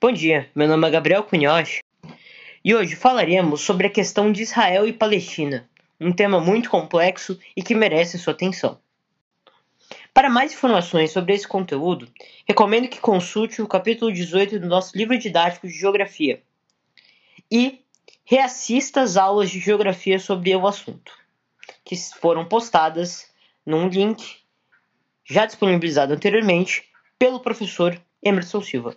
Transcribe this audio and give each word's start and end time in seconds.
Bom 0.00 0.12
dia, 0.12 0.50
meu 0.54 0.68
nome 0.68 0.86
é 0.86 0.90
Gabriel 0.90 1.24
Cunhoz 1.24 1.78
e 2.64 2.74
hoje 2.74 2.94
falaremos 2.94 3.62
sobre 3.62 3.86
a 3.86 3.90
questão 3.90 4.30
de 4.30 4.42
Israel 4.42 4.86
e 4.86 4.92
Palestina, 4.92 5.68
um 6.00 6.12
tema 6.12 6.38
muito 6.38 6.70
complexo 6.70 7.38
e 7.56 7.62
que 7.62 7.74
merece 7.74 8.18
sua 8.18 8.32
atenção. 8.32 8.78
Para 10.12 10.30
mais 10.30 10.52
informações 10.52 11.10
sobre 11.10 11.34
esse 11.34 11.48
conteúdo, 11.48 12.06
recomendo 12.46 12.86
que 12.86 13.00
consulte 13.00 13.60
o 13.60 13.66
capítulo 13.66 14.12
18 14.12 14.60
do 14.60 14.68
nosso 14.68 14.96
livro 14.96 15.18
didático 15.18 15.66
de 15.66 15.72
Geografia 15.72 16.42
e 17.50 17.80
reassista 18.24 19.00
as 19.00 19.16
aulas 19.16 19.50
de 19.50 19.58
Geografia 19.58 20.18
sobre 20.18 20.54
o 20.54 20.66
assunto, 20.66 21.12
que 21.84 21.96
foram 21.96 22.44
postadas 22.44 23.33
num 23.64 23.88
link 23.88 24.38
já 25.24 25.46
disponibilizado 25.46 26.12
anteriormente 26.12 26.84
pelo 27.18 27.40
professor 27.40 28.00
Emerson 28.22 28.60
Silva. 28.60 28.96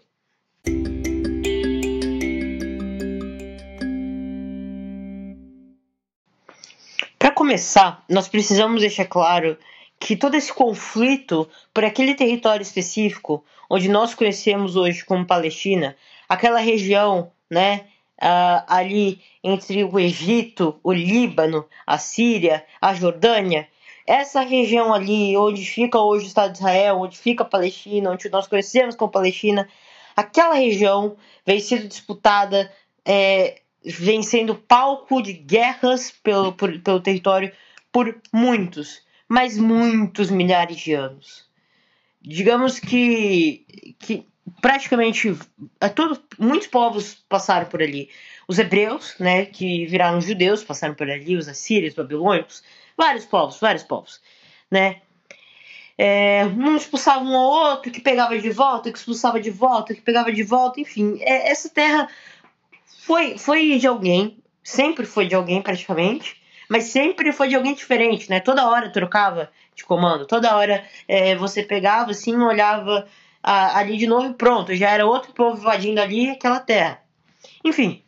começar, 7.38 8.04
nós 8.10 8.28
precisamos 8.28 8.82
deixar 8.82 9.06
claro 9.06 9.58
que 10.00 10.18
todo 10.18 10.36
esse 10.36 10.52
conflito 10.52 11.48
por 11.74 11.86
aquele 11.86 12.14
território 12.14 12.62
específico, 12.62 13.46
onde 13.70 13.88
nós 13.88 14.14
conhecemos 14.14 14.76
hoje 14.76 15.06
como 15.06 15.26
Palestina, 15.26 15.96
aquela 16.28 16.60
região, 16.60 17.32
né, 17.50 17.86
uh, 18.22 18.66
ali 18.68 19.22
entre 19.44 19.84
o 19.84 19.98
Egito, 19.98 20.80
o 20.84 20.92
Líbano, 20.92 21.66
a 21.86 21.98
Síria, 21.98 22.66
a 22.82 22.94
Jordânia, 22.94 23.68
essa 24.08 24.40
região 24.42 24.94
ali 24.94 25.36
onde 25.36 25.66
fica 25.66 26.00
hoje 26.00 26.26
o 26.26 26.28
Estado 26.28 26.54
de 26.54 26.60
Israel, 26.60 26.98
onde 26.98 27.18
fica 27.18 27.44
a 27.44 27.48
Palestina, 27.48 28.10
onde 28.10 28.30
nós 28.30 28.48
conhecemos 28.48 28.96
como 28.96 29.12
Palestina, 29.12 29.68
aquela 30.16 30.56
região 30.56 31.18
vem 31.46 31.60
sendo 31.60 31.88
disputada 31.88 32.72
é, 33.06 33.62
vem 33.84 34.24
sendo 34.24 34.56
palco 34.56 35.22
de 35.22 35.34
guerras 35.34 36.12
pelo, 36.24 36.54
por, 36.54 36.80
pelo 36.80 37.02
território 37.02 37.52
por 37.92 38.20
muitos, 38.34 39.02
mas 39.28 39.58
muitos 39.58 40.30
milhares 40.30 40.78
de 40.78 40.94
anos. 40.94 41.46
Digamos 42.22 42.80
que, 42.80 43.96
que 44.00 44.28
praticamente 44.62 45.36
todo, 45.96 46.22
muitos 46.38 46.68
povos 46.68 47.24
passaram 47.30 47.68
por 47.68 47.82
ali. 47.82 48.10
Os 48.48 48.60
hebreus, 48.60 49.16
né, 49.20 49.46
que 49.46 49.86
viraram 49.86 50.22
judeus, 50.22 50.64
passaram 50.64 50.96
por 50.96 51.10
ali, 51.10 51.36
os 51.36 51.48
assírios, 51.48 51.92
os 51.92 51.98
babilônicos, 51.98 52.64
vários 52.98 53.26
povos, 53.26 53.60
vários 53.60 53.84
povos, 53.84 54.20
né? 54.70 55.02
É, 55.98 56.46
um 56.46 56.76
expulsava 56.76 57.24
um 57.24 57.36
ao 57.36 57.72
outro, 57.72 57.92
que 57.92 58.00
pegava 58.00 58.38
de 58.38 58.50
volta, 58.50 58.92
que 58.92 58.98
expulsava 58.98 59.40
de 59.40 59.50
volta, 59.50 59.94
que 59.94 60.02
pegava 60.02 60.32
de 60.32 60.44
volta, 60.44 60.80
enfim. 60.80 61.18
É, 61.22 61.50
essa 61.50 61.70
terra 61.70 62.08
foi, 63.06 63.38
foi 63.38 63.78
de 63.80 63.88
alguém, 63.88 64.38
sempre 64.64 65.06
foi 65.06 65.28
de 65.28 65.34
alguém 65.34 65.62
praticamente, 65.62 66.42
mas 66.70 66.86
sempre 66.86 67.32
foi 67.32 67.48
de 67.48 67.56
alguém 67.56 67.74
diferente, 67.74 68.30
né? 68.30 68.40
Toda 68.40 68.68
hora 68.68 68.92
trocava 68.92 69.50
de 69.76 69.84
comando, 69.84 70.28
toda 70.28 70.56
hora 70.56 70.84
é, 71.08 71.36
você 71.36 71.64
pegava 71.64 72.12
assim, 72.12 72.36
olhava 72.38 73.08
a, 73.42 73.80
ali 73.80 73.98
de 73.98 74.06
novo 74.06 74.28
e 74.28 74.34
pronto, 74.34 74.76
já 74.76 74.90
era 74.90 75.06
outro 75.06 75.34
povo 75.34 75.60
invadindo 75.60 76.02
ali 76.02 76.30
aquela 76.30 76.60
terra. 76.60 77.02
Enfim, 77.64 78.04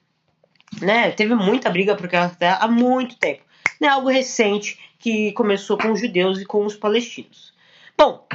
né? 0.81 1.11
Teve 1.11 1.33
muita 1.33 1.69
briga 1.69 1.95
por 1.95 2.05
aquela 2.05 2.29
terra 2.29 2.59
há 2.61 2.67
muito 2.67 3.17
tempo. 3.17 3.48
Não 3.79 3.87
é 3.87 3.91
algo 3.91 4.09
recente 4.09 4.79
que 4.99 5.31
começou 5.31 5.77
com 5.77 5.91
os 5.91 5.99
judeus 5.99 6.39
e 6.41 6.45
com 6.45 6.65
os 6.65 6.75
palestinos. 6.75 7.53
Bom, 7.97 8.27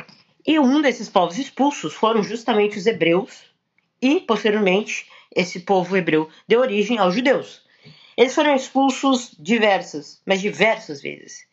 e 0.47 0.59
um 0.59 0.81
desses 0.81 1.09
povos 1.09 1.39
expulsos 1.39 1.95
foram 1.95 2.23
justamente 2.23 2.79
os 2.79 2.87
hebreus 2.87 3.45
e, 4.01 4.21
posteriormente, 4.21 5.07
esse 5.35 5.61
povo 5.61 5.97
hebreu 5.97 6.29
deu 6.47 6.61
origem 6.61 6.99
aos 6.99 7.15
judeus. 7.15 7.63
Eles 8.17 8.35
foram 8.35 8.55
expulsos 8.55 9.35
diversas, 9.39 10.23
mas 10.25 10.41
diversas 10.41 11.03
vezes. 11.03 11.47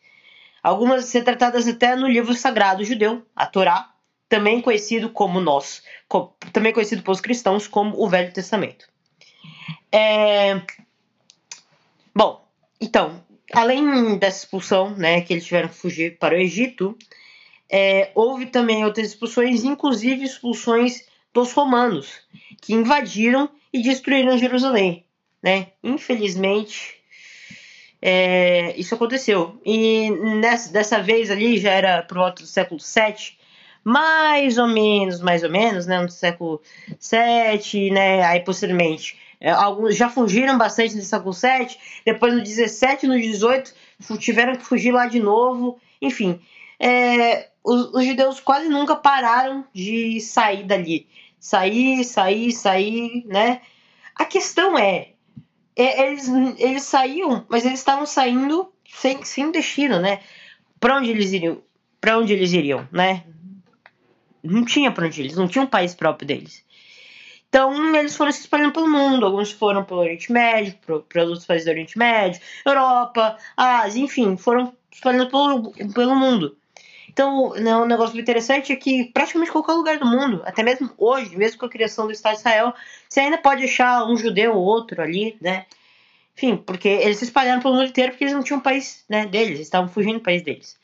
Algumas 0.62 1.06
ser 1.06 1.24
tratadas 1.24 1.66
até 1.66 1.96
no 1.96 2.06
livro 2.06 2.34
sagrado 2.34 2.84
judeu, 2.84 3.26
a 3.34 3.46
Torá, 3.46 3.92
também 4.28 4.60
conhecido 4.60 5.10
como 5.10 5.40
nós, 5.40 5.82
também 6.52 6.72
conhecido 6.72 7.02
pelos 7.02 7.20
cristãos 7.20 7.66
como 7.66 8.00
o 8.00 8.08
Velho 8.08 8.32
Testamento. 8.32 8.86
É... 9.90 10.62
Bom, 12.14 12.48
então, 12.80 13.22
além 13.52 14.16
dessa 14.18 14.44
expulsão, 14.44 14.90
né, 14.96 15.20
que 15.20 15.32
eles 15.32 15.44
tiveram 15.44 15.68
que 15.68 15.74
fugir 15.74 16.18
para 16.18 16.34
o 16.34 16.38
Egito, 16.38 16.96
é, 17.70 18.10
houve 18.14 18.46
também 18.46 18.84
outras 18.84 19.08
expulsões, 19.08 19.64
inclusive 19.64 20.24
expulsões 20.24 21.06
dos 21.32 21.52
romanos, 21.52 22.20
que 22.60 22.74
invadiram 22.74 23.48
e 23.72 23.82
destruíram 23.82 24.36
Jerusalém. 24.36 25.04
Né? 25.42 25.68
Infelizmente, 25.82 27.00
é, 28.00 28.74
isso 28.76 28.94
aconteceu. 28.94 29.60
E 29.64 30.10
nessa, 30.10 30.72
dessa 30.72 31.02
vez 31.02 31.30
ali, 31.30 31.58
já 31.58 31.70
era 31.70 32.02
por 32.02 32.18
volta 32.18 32.42
do 32.42 32.48
século 32.48 32.80
VII, 32.80 33.38
mais 33.84 34.58
ou 34.58 34.68
menos, 34.68 35.20
mais 35.20 35.42
ou 35.42 35.50
menos, 35.50 35.86
né, 35.86 36.00
no 36.00 36.08
século 36.08 36.60
VII, 36.88 37.90
né, 37.90 38.22
aí 38.22 38.40
posteriormente, 38.40 39.18
alguns 39.50 39.96
já 39.96 40.08
fugiram 40.08 40.56
bastante 40.56 40.94
no 40.94 41.02
século 41.02 41.32
VII, 41.32 41.76
depois 42.04 42.34
no 42.34 42.42
17 42.42 43.06
no 43.06 43.20
18 43.20 43.74
tiveram 44.18 44.56
que 44.56 44.64
fugir 44.64 44.92
lá 44.92 45.06
de 45.06 45.20
novo, 45.20 45.80
enfim, 46.00 46.40
é, 46.78 47.48
os, 47.62 47.94
os 47.94 48.04
judeus 48.04 48.40
quase 48.40 48.68
nunca 48.68 48.96
pararam 48.96 49.64
de 49.72 50.20
sair 50.20 50.64
dali 50.64 51.08
sair, 51.42 52.04
sair, 52.04 52.52
sair, 52.52 53.24
né? 53.26 53.60
A 54.14 54.24
questão 54.24 54.78
é, 54.78 55.08
é 55.74 56.06
eles, 56.06 56.28
eles 56.56 56.84
saíam, 56.84 57.44
mas 57.48 57.66
eles 57.66 57.80
estavam 57.80 58.06
saindo 58.06 58.72
sem, 58.88 59.24
sem 59.24 59.50
destino, 59.50 59.98
né? 59.98 60.20
Para 60.78 60.98
onde 60.98 61.10
eles 61.10 61.32
iriam? 61.32 61.60
Para 62.00 62.16
onde 62.16 62.32
eles 62.32 62.52
iriam, 62.52 62.88
né? 62.92 63.24
Não 64.40 64.64
tinha 64.64 64.92
para 64.92 65.06
onde 65.06 65.20
eles, 65.20 65.36
não 65.36 65.48
tinha 65.48 65.64
um 65.64 65.66
país 65.66 65.96
próprio 65.96 66.28
deles. 66.28 66.64
Então 67.52 67.94
eles 67.94 68.16
foram 68.16 68.32
se 68.32 68.40
espalhando 68.40 68.72
pelo 68.72 68.88
mundo. 68.88 69.26
Alguns 69.26 69.52
foram 69.52 69.84
pelo 69.84 70.00
Oriente 70.00 70.32
Médio, 70.32 70.74
para 71.06 71.22
outros 71.22 71.44
países 71.44 71.66
do 71.66 71.70
Oriente 71.70 71.98
Médio, 71.98 72.40
Europa, 72.64 73.36
Ásia, 73.54 74.00
enfim, 74.00 74.38
foram 74.38 74.72
espalhando 74.90 75.28
pelo, 75.30 75.70
pelo 75.92 76.16
mundo. 76.16 76.56
Então, 77.10 77.50
né, 77.50 77.76
um 77.76 77.84
negócio 77.84 78.18
interessante 78.18 78.72
é 78.72 78.76
que 78.76 79.04
praticamente 79.12 79.52
qualquer 79.52 79.74
lugar 79.74 79.98
do 79.98 80.06
mundo, 80.06 80.40
até 80.46 80.62
mesmo 80.62 80.90
hoje, 80.96 81.36
mesmo 81.36 81.58
com 81.58 81.66
a 81.66 81.68
criação 81.68 82.06
do 82.06 82.12
Estado 82.12 82.32
de 82.32 82.38
Israel, 82.38 82.72
você 83.06 83.20
ainda 83.20 83.36
pode 83.36 83.64
achar 83.64 84.06
um 84.06 84.16
judeu 84.16 84.54
ou 84.54 84.64
outro 84.64 85.02
ali, 85.02 85.36
né? 85.38 85.66
Enfim, 86.34 86.56
porque 86.56 86.88
eles 86.88 87.18
se 87.18 87.24
espalharam 87.24 87.60
pelo 87.60 87.74
mundo 87.74 87.88
inteiro 87.88 88.12
porque 88.12 88.24
eles 88.24 88.34
não 88.34 88.42
tinham 88.42 88.60
um 88.60 88.62
país 88.62 89.04
né, 89.10 89.26
deles, 89.26 89.56
eles 89.56 89.60
estavam 89.66 89.90
fugindo 89.90 90.14
do 90.14 90.22
país 90.22 90.42
deles. 90.42 90.78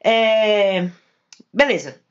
É... 0.00 0.88
Beleza. 1.52 2.05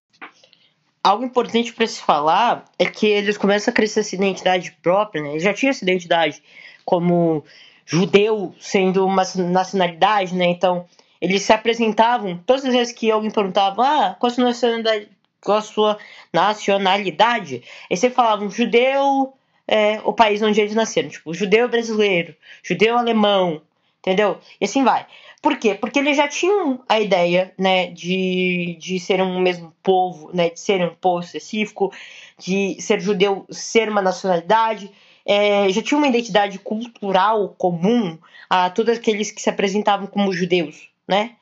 Algo 1.05 1.23
importante 1.23 1.71
para 1.71 1.85
se 1.85 2.01
falar 2.01 2.65
é 2.79 2.85
que 2.87 3.05
eles 3.05 3.37
começam 3.37 3.71
a 3.71 3.75
crescer 3.75 3.99
essa 3.99 4.15
identidade 4.15 4.71
própria, 4.81 5.21
né? 5.21 5.29
Eles 5.33 5.43
já 5.43 5.53
tinham 5.53 5.69
essa 5.69 5.83
identidade 5.83 6.41
como 6.83 7.45
judeu 7.85 8.55
sendo 8.59 9.05
uma 9.05 9.21
nacionalidade, 9.35 10.33
né? 10.33 10.45
Então, 10.45 10.87
eles 11.21 11.43
se 11.43 11.53
apresentavam, 11.53 12.39
todas 12.43 12.65
as 12.65 12.73
vezes 12.73 12.91
que 12.91 13.11
alguém 13.11 13.29
perguntava, 13.29 13.83
ah, 13.85 14.15
qual 14.15 14.31
a 14.31 14.33
sua 14.33 14.45
nacionalidade? 14.45 15.07
Qual 15.41 15.57
a 15.59 15.61
sua 15.61 15.97
nacionalidade? 16.33 17.61
Eles 17.87 17.99
sempre 17.99 18.15
falavam 18.15 18.49
judeu, 18.49 19.31
é, 19.67 20.01
o 20.03 20.11
país 20.11 20.41
onde 20.41 20.59
eles 20.59 20.73
nasceram, 20.73 21.09
tipo, 21.09 21.35
judeu 21.35 21.69
brasileiro, 21.69 22.35
judeu 22.63 22.97
alemão, 22.97 23.61
entendeu? 23.99 24.39
E 24.59 24.65
assim 24.65 24.83
vai. 24.83 25.05
Por 25.45 25.57
quê? 25.57 25.75
Porque 25.75 25.99
eles 25.99 26.17
já 26.17 26.27
tinham 26.27 26.83
a 26.89 26.99
ideia, 26.99 27.53
né, 27.55 27.91
de, 27.91 28.75
de 28.79 28.99
ser 28.99 29.21
um 29.21 29.39
mesmo 29.39 29.71
povo, 29.83 30.31
né, 30.33 30.49
de 30.49 30.59
ser 30.59 30.83
um 30.83 30.95
povo 30.95 31.23
específico, 31.23 31.93
de 32.35 32.81
ser 32.81 32.99
judeu, 32.99 33.45
ser 33.51 33.87
uma 33.87 34.01
nacionalidade, 34.01 34.91
é, 35.23 35.69
já 35.69 35.83
tinha 35.83 35.99
uma 35.99 36.07
identidade 36.07 36.57
cultural 36.57 37.49
comum 37.59 38.17
a 38.49 38.71
todos 38.71 38.97
aqueles 38.97 39.29
que 39.29 39.39
se 39.39 39.47
apresentavam 39.47 40.07
como 40.07 40.33
judeus, 40.33 40.89
né? 41.07 41.35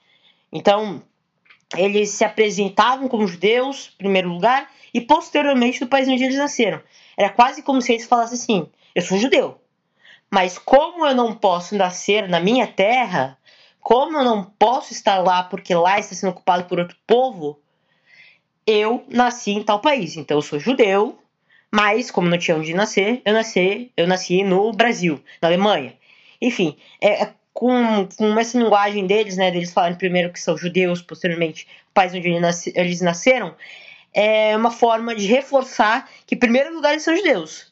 Então, 0.51 1.01
eles 1.77 2.10
se 2.10 2.25
apresentavam 2.25 3.07
como 3.07 3.25
judeus, 3.25 3.94
em 3.94 4.00
primeiro 4.00 4.27
lugar, 4.27 4.69
e 4.94 5.00
posteriormente 5.00 5.80
do 5.80 5.88
país 5.88 6.10
onde 6.10 6.25
eles 6.25 6.38
nasceram. 6.38 6.81
Era 7.16 7.30
quase 7.30 7.63
como 7.63 7.81
se 7.81 7.94
eles 7.94 8.06
falassem 8.06 8.38
assim: 8.38 8.68
eu 8.94 9.01
sou 9.01 9.18
judeu, 9.18 9.62
mas 10.30 10.57
como 10.57 11.06
eu 11.06 11.16
não 11.16 11.33
posso 11.33 11.74
nascer 11.77 12.27
na 12.27 12.42
minha 12.42 12.68
terra, 12.68 13.38
como 13.83 14.18
eu 14.18 14.24
não 14.24 14.44
posso 14.44 14.94
estar 14.94 15.19
lá 15.19 15.44
porque 15.44 15.75
lá 15.75 16.00
está 16.00 16.15
sendo 16.15 16.30
ocupado 16.30 16.63
por 16.63 16.80
outro 16.80 16.95
povo, 17.06 17.59
eu 18.65 19.06
nasci 19.09 19.51
em 19.51 19.63
tal 19.63 19.80
país. 19.80 20.15
Então 20.15 20.38
eu 20.38 20.41
sou 20.41 20.57
judeu, 20.57 21.19
mas 21.69 22.09
como 22.09 22.30
não 22.30 22.38
tinha 22.38 22.56
onde 22.56 22.74
nascer, 22.74 23.21
eu 23.25 23.33
nasci, 23.33 23.91
eu 23.97 24.07
nasci 24.07 24.44
no 24.44 24.71
Brasil, 24.71 25.21
na 25.41 25.50
Alemanha. 25.50 25.94
Enfim, 26.41 26.77
é, 27.01 27.24
é 27.24 27.33
com, 27.53 28.07
com 28.18 28.39
essa 28.39 28.57
linguagem 28.57 29.06
deles, 29.06 29.38
né, 29.38 29.51
deles 29.51 29.74
falarem 29.74 29.97
primeiro 29.97 30.31
que 30.31 30.39
são 30.39 30.57
judeus, 30.57 31.01
posteriormente 31.01 31.68
o 31.89 31.94
país 31.94 32.13
onde 32.13 32.29
eles 32.74 33.01
nasceram, 33.01 33.53
é 34.13 34.56
uma 34.56 34.71
forma 34.71 35.13
de 35.15 35.27
reforçar 35.27 36.09
que, 36.25 36.36
em 36.36 36.39
primeiro 36.39 36.74
lugar, 36.74 36.91
eles 36.91 37.03
são 37.03 37.15
judeus. 37.15 37.71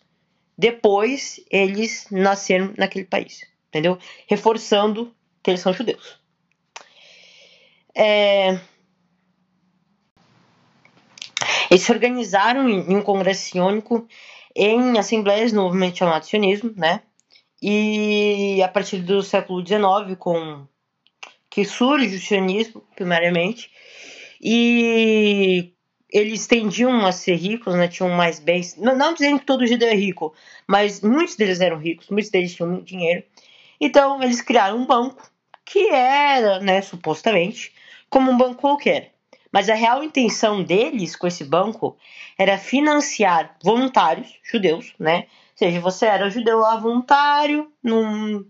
Depois, 0.57 1.39
eles 1.49 2.07
nasceram 2.11 2.73
naquele 2.77 3.05
país. 3.05 3.43
Entendeu? 3.69 3.97
Reforçando 4.27 5.13
que 5.41 5.49
eles 5.49 5.61
são 5.61 5.73
judeus. 5.73 6.19
É... 7.95 8.59
Eles 11.69 11.83
se 11.83 11.91
organizaram 11.91 12.69
em 12.69 12.95
um 12.95 13.01
congresso 13.01 13.49
siônico 13.49 14.07
em 14.55 14.97
assembleias 14.97 15.53
no 15.53 15.63
movimento 15.63 15.97
chamado 15.97 16.25
sionismo, 16.25 16.73
né? 16.75 17.01
E 17.61 18.61
a 18.63 18.67
partir 18.67 18.97
do 18.97 19.21
século 19.21 19.65
XIX, 19.65 20.17
com 20.17 20.67
que 21.49 21.63
surge 21.65 22.15
o 22.15 22.19
sionismo, 22.19 22.83
primariamente, 22.95 23.69
e 24.41 25.73
eles 26.11 26.47
tendiam 26.47 27.05
a 27.05 27.11
ser 27.11 27.35
ricos, 27.35 27.73
né? 27.75 27.87
Tinham 27.87 28.09
mais 28.09 28.39
bens. 28.39 28.75
Não, 28.75 28.97
não 28.97 29.13
dizendo 29.13 29.39
que 29.39 29.45
todo 29.45 29.65
judeu 29.65 29.87
é 29.87 29.95
rico, 29.95 30.33
mas 30.67 31.01
muitos 31.01 31.35
deles 31.35 31.61
eram 31.61 31.77
ricos, 31.77 32.09
muitos 32.09 32.31
deles 32.31 32.53
tinham 32.53 32.69
muito 32.69 32.85
dinheiro. 32.85 33.23
Então 33.79 34.21
eles 34.21 34.41
criaram 34.41 34.77
um 34.77 34.85
banco 34.85 35.30
que 35.65 35.89
era, 35.89 36.59
né, 36.59 36.81
supostamente, 36.81 37.73
como 38.09 38.31
um 38.31 38.37
banco 38.37 38.61
qualquer. 38.61 39.13
Mas 39.51 39.69
a 39.69 39.75
real 39.75 40.03
intenção 40.03 40.63
deles 40.63 41.15
com 41.15 41.27
esse 41.27 41.43
banco 41.43 41.97
era 42.37 42.57
financiar 42.57 43.55
voluntários 43.63 44.39
judeus, 44.43 44.93
né? 44.97 45.27
Ou 45.51 45.57
seja, 45.57 45.79
você 45.79 46.05
era 46.05 46.29
judeu 46.29 46.59
lá 46.59 46.77
voluntário, 46.77 47.71
não 47.83 48.45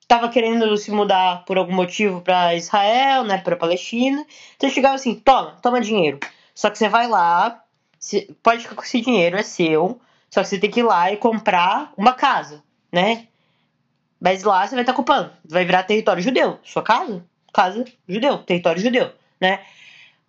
estava 0.00 0.28
querendo 0.28 0.76
se 0.76 0.90
mudar 0.90 1.44
por 1.44 1.56
algum 1.58 1.74
motivo 1.74 2.20
para 2.20 2.54
Israel, 2.54 3.22
né, 3.24 3.38
para 3.38 3.56
Palestina. 3.56 4.26
Então 4.56 4.68
chegava 4.70 4.96
assim, 4.96 5.14
toma, 5.14 5.56
toma 5.62 5.80
dinheiro. 5.80 6.18
Só 6.54 6.68
que 6.68 6.78
você 6.78 6.88
vai 6.88 7.06
lá, 7.06 7.62
pode 8.42 8.62
ficar 8.62 8.74
com 8.74 8.82
esse 8.82 9.00
dinheiro, 9.00 9.36
é 9.36 9.42
seu. 9.42 10.00
Só 10.28 10.42
que 10.42 10.48
você 10.48 10.58
tem 10.58 10.70
que 10.70 10.80
ir 10.80 10.84
lá 10.84 11.12
e 11.12 11.16
comprar 11.16 11.92
uma 11.96 12.12
casa, 12.12 12.62
né? 12.92 13.28
Mas 14.20 14.42
lá 14.42 14.66
você 14.66 14.74
vai 14.74 14.82
estar 14.82 14.92
ocupando. 14.92 15.32
Vai 15.44 15.64
virar 15.64 15.82
território 15.84 16.22
judeu. 16.22 16.58
Sua 16.62 16.82
casa? 16.82 17.24
Casa 17.52 17.84
judeu. 18.06 18.38
Território 18.38 18.82
judeu, 18.82 19.12
né? 19.40 19.60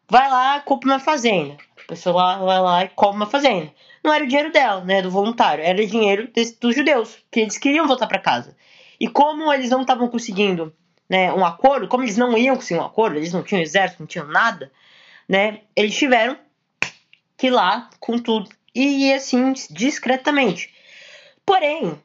Vai 0.10 0.30
lá, 0.30 0.60
compra 0.62 0.90
uma 0.90 1.00
fazenda. 1.00 1.58
A 1.84 1.88
pessoa 1.88 2.38
vai 2.38 2.60
lá 2.60 2.84
e 2.86 2.90
compra 2.90 3.18
uma 3.18 3.26
fazenda. 3.26 3.72
Não 4.04 4.14
era 4.14 4.24
o 4.24 4.28
dinheiro 4.28 4.52
dela, 4.52 4.84
né? 4.84 5.02
Do 5.02 5.12
voluntário. 5.12 5.64
Era 5.64 5.82
o 5.82 5.88
dinheiro 5.88 6.30
desse, 6.34 6.58
dos 6.60 6.76
judeus. 6.76 7.18
Que 7.30 7.42
eles 7.42 7.58
queriam 7.58 7.88
voltar 7.88 8.08
para 8.08 8.20
casa. 8.20 8.56
E 9.00 9.08
como 9.08 9.52
eles 9.52 9.70
não 9.70 9.82
estavam 9.82 10.08
conseguindo 10.08 10.74
né, 11.10 11.34
um 11.34 11.44
acordo, 11.44 11.90
como 11.90 12.04
eles 12.04 12.16
não 12.16 12.38
iam 12.38 12.56
conseguir 12.56 12.80
um 12.80 12.86
acordo, 12.86 13.18
eles 13.18 13.34
não 13.34 13.44
tinham 13.44 13.62
exército, 13.62 14.02
não 14.02 14.08
tinham 14.08 14.28
nada, 14.28 14.72
né? 15.28 15.60
Eles 15.76 15.98
tiveram 15.98 16.38
que 17.38 17.48
ir 17.48 17.50
lá 17.50 17.90
com 18.00 18.18
tudo 18.18 18.50
e 18.74 19.12
assim 19.12 19.52
discretamente. 19.70 20.74
Porém, 21.46 22.00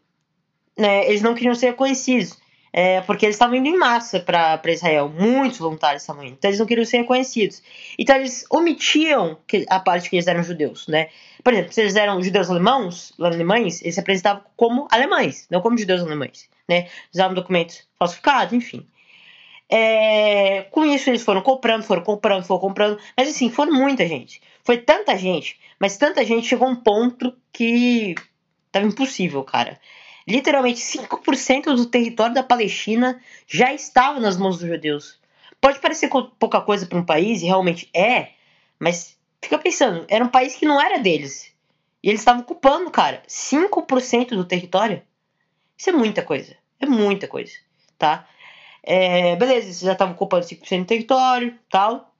né, 0.76 1.08
eles 1.08 1.22
não 1.22 1.34
queriam 1.34 1.54
ser 1.54 1.66
reconhecidos. 1.66 2.38
É, 2.78 3.00
porque 3.00 3.24
eles 3.24 3.36
estavam 3.36 3.56
indo 3.56 3.68
em 3.68 3.78
massa 3.78 4.20
para 4.20 4.60
Israel, 4.66 5.08
muitos 5.08 5.58
voluntários 5.58 6.02
estavam 6.02 6.22
indo, 6.22 6.34
então 6.34 6.50
eles 6.50 6.60
não 6.60 6.66
queriam 6.66 6.84
ser 6.84 6.98
reconhecidos. 6.98 7.62
Então 7.98 8.14
eles 8.16 8.44
omitiam 8.50 9.38
que, 9.46 9.64
a 9.70 9.80
parte 9.80 10.10
que 10.10 10.16
eles 10.16 10.26
eram 10.26 10.42
judeus, 10.42 10.86
né? 10.86 11.08
Por 11.42 11.54
exemplo, 11.54 11.72
se 11.72 11.80
eles 11.80 11.96
eram 11.96 12.22
judeus 12.22 12.50
alemãos, 12.50 13.14
alemães, 13.18 13.80
eles 13.80 13.94
se 13.94 14.00
apresentavam 14.00 14.42
como 14.58 14.86
alemães, 14.90 15.46
não 15.50 15.62
como 15.62 15.78
judeus 15.78 16.02
alemães, 16.02 16.50
né? 16.68 16.88
Usavam 17.14 17.34
documentos 17.34 17.82
falsificados, 17.98 18.52
enfim. 18.52 18.86
É, 19.70 20.66
com 20.70 20.84
isso 20.84 21.08
eles 21.08 21.22
foram 21.22 21.40
comprando, 21.40 21.82
foram 21.82 22.02
comprando, 22.02 22.44
foram 22.44 22.60
comprando. 22.60 22.98
Mas 23.16 23.28
assim, 23.28 23.48
foram 23.48 23.72
muita 23.72 24.06
gente. 24.06 24.42
Foi 24.62 24.76
tanta 24.76 25.16
gente, 25.16 25.58
mas 25.80 25.96
tanta 25.96 26.22
gente 26.26 26.46
chegou 26.46 26.68
a 26.68 26.70
um 26.72 26.76
ponto 26.76 27.34
que 27.52 28.14
tava 28.70 28.84
impossível, 28.84 29.42
cara. 29.42 29.80
Literalmente 30.26 30.80
5% 30.80 31.74
do 31.74 31.86
território 31.86 32.34
da 32.34 32.42
Palestina 32.42 33.20
já 33.46 33.72
estava 33.72 34.18
nas 34.18 34.36
mãos 34.36 34.58
dos 34.58 34.68
judeus. 34.68 35.20
Pode 35.60 35.78
parecer 35.78 36.10
pouca 36.38 36.60
coisa 36.60 36.86
para 36.86 36.98
um 36.98 37.04
país, 37.04 37.42
e 37.42 37.46
realmente 37.46 37.88
é, 37.94 38.30
mas 38.78 39.16
fica 39.40 39.58
pensando, 39.58 40.04
era 40.08 40.24
um 40.24 40.28
país 40.28 40.56
que 40.56 40.66
não 40.66 40.80
era 40.80 40.98
deles. 40.98 41.52
E 42.02 42.08
eles 42.08 42.20
estavam 42.20 42.42
ocupando, 42.42 42.90
cara, 42.90 43.22
5% 43.26 44.30
do 44.30 44.44
território. 44.44 45.02
Isso 45.76 45.90
é 45.90 45.92
muita 45.92 46.22
coisa. 46.22 46.56
É 46.78 46.86
muita 46.86 47.26
coisa, 47.26 47.52
tá? 47.98 48.28
É, 48.82 49.34
beleza, 49.36 49.66
eles 49.66 49.80
já 49.80 49.92
estavam 49.92 50.14
ocupando 50.14 50.46
5% 50.46 50.78
do 50.80 50.86
território 50.86 51.58
tal. 51.70 52.14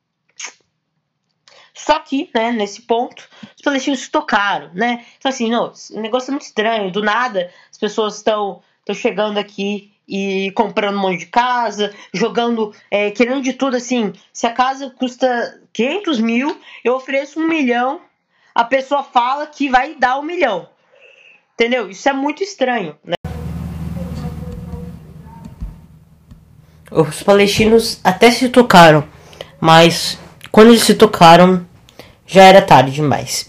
Só 1.77 1.99
que, 1.99 2.31
né, 2.35 2.51
nesse 2.53 2.81
ponto, 2.81 3.29
os 3.55 3.61
palestinos 3.63 4.01
se 4.01 4.11
tocaram, 4.11 4.71
né? 4.73 5.05
Então, 5.19 5.29
assim, 5.29 5.51
não, 5.51 5.75
o 5.91 6.01
negócio 6.01 6.31
é 6.31 6.33
muito 6.33 6.47
estranho. 6.47 6.91
Do 6.91 7.03
nada, 7.03 7.51
as 7.71 7.77
pessoas 7.77 8.17
estão 8.17 8.63
chegando 8.95 9.37
aqui 9.37 9.93
e 10.09 10.51
comprando 10.53 10.97
um 10.97 11.01
monte 11.03 11.19
de 11.21 11.27
casa, 11.27 11.95
jogando, 12.15 12.75
é, 12.91 13.11
querendo 13.11 13.43
de 13.43 13.53
tudo, 13.53 13.77
assim. 13.77 14.15
Se 14.33 14.47
a 14.47 14.53
casa 14.53 14.89
custa 14.89 15.61
500 15.75 16.19
mil, 16.19 16.59
eu 16.83 16.95
ofereço 16.95 17.39
um 17.39 17.47
milhão, 17.47 18.01
a 18.55 18.65
pessoa 18.65 19.03
fala 19.03 19.47
que 19.47 19.69
vai 19.69 19.97
dar 19.97 20.19
um 20.19 20.23
milhão. 20.23 20.71
Entendeu? 21.53 21.91
Isso 21.91 22.09
é 22.09 22.13
muito 22.15 22.43
estranho, 22.43 22.97
né? 23.05 23.17
Os 26.91 27.23
palestinos 27.23 28.01
até 28.03 28.31
se 28.31 28.49
tocaram, 28.49 29.07
mas 29.61 30.19
quando 30.57 30.69
eles 30.69 30.85
se 30.85 30.95
tocaram 30.95 31.61
já 32.27 32.45
era 32.45 32.63
tarde 32.63 32.91
demais. 32.91 33.47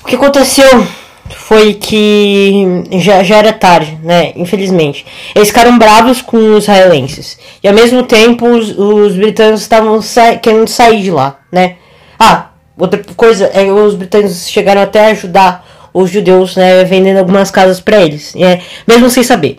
O 0.00 0.06
que 0.06 0.16
aconteceu 0.16 0.86
foi 1.28 1.74
que 1.74 2.64
já, 2.92 3.22
já 3.22 3.36
era 3.36 3.52
tarde, 3.52 3.98
né? 4.02 4.32
Infelizmente. 4.34 5.04
Eles 5.34 5.48
ficaram 5.48 5.78
bravos 5.78 6.22
com 6.22 6.54
os 6.54 6.64
israelenses. 6.64 7.38
E 7.62 7.68
ao 7.68 7.74
mesmo 7.74 8.04
tempo 8.04 8.46
os, 8.46 8.70
os 8.70 9.14
britânicos 9.14 9.60
estavam 9.60 10.00
sa 10.00 10.34
querendo 10.36 10.66
sair 10.66 11.02
de 11.02 11.10
lá, 11.10 11.40
né? 11.52 11.76
Ah, 12.18 12.46
outra 12.78 13.02
coisa 13.14 13.50
é 13.52 13.70
os 13.70 13.94
britânicos 13.94 14.48
chegaram 14.48 14.80
até 14.80 15.08
a 15.08 15.10
ajudar 15.10 15.90
os 15.92 16.08
judeus, 16.08 16.56
né? 16.56 16.84
Vendendo 16.84 17.18
algumas 17.18 17.50
casas 17.50 17.80
para 17.80 18.00
eles, 18.00 18.34
né, 18.34 18.62
mesmo 18.88 19.10
sem 19.10 19.22
saber. 19.22 19.58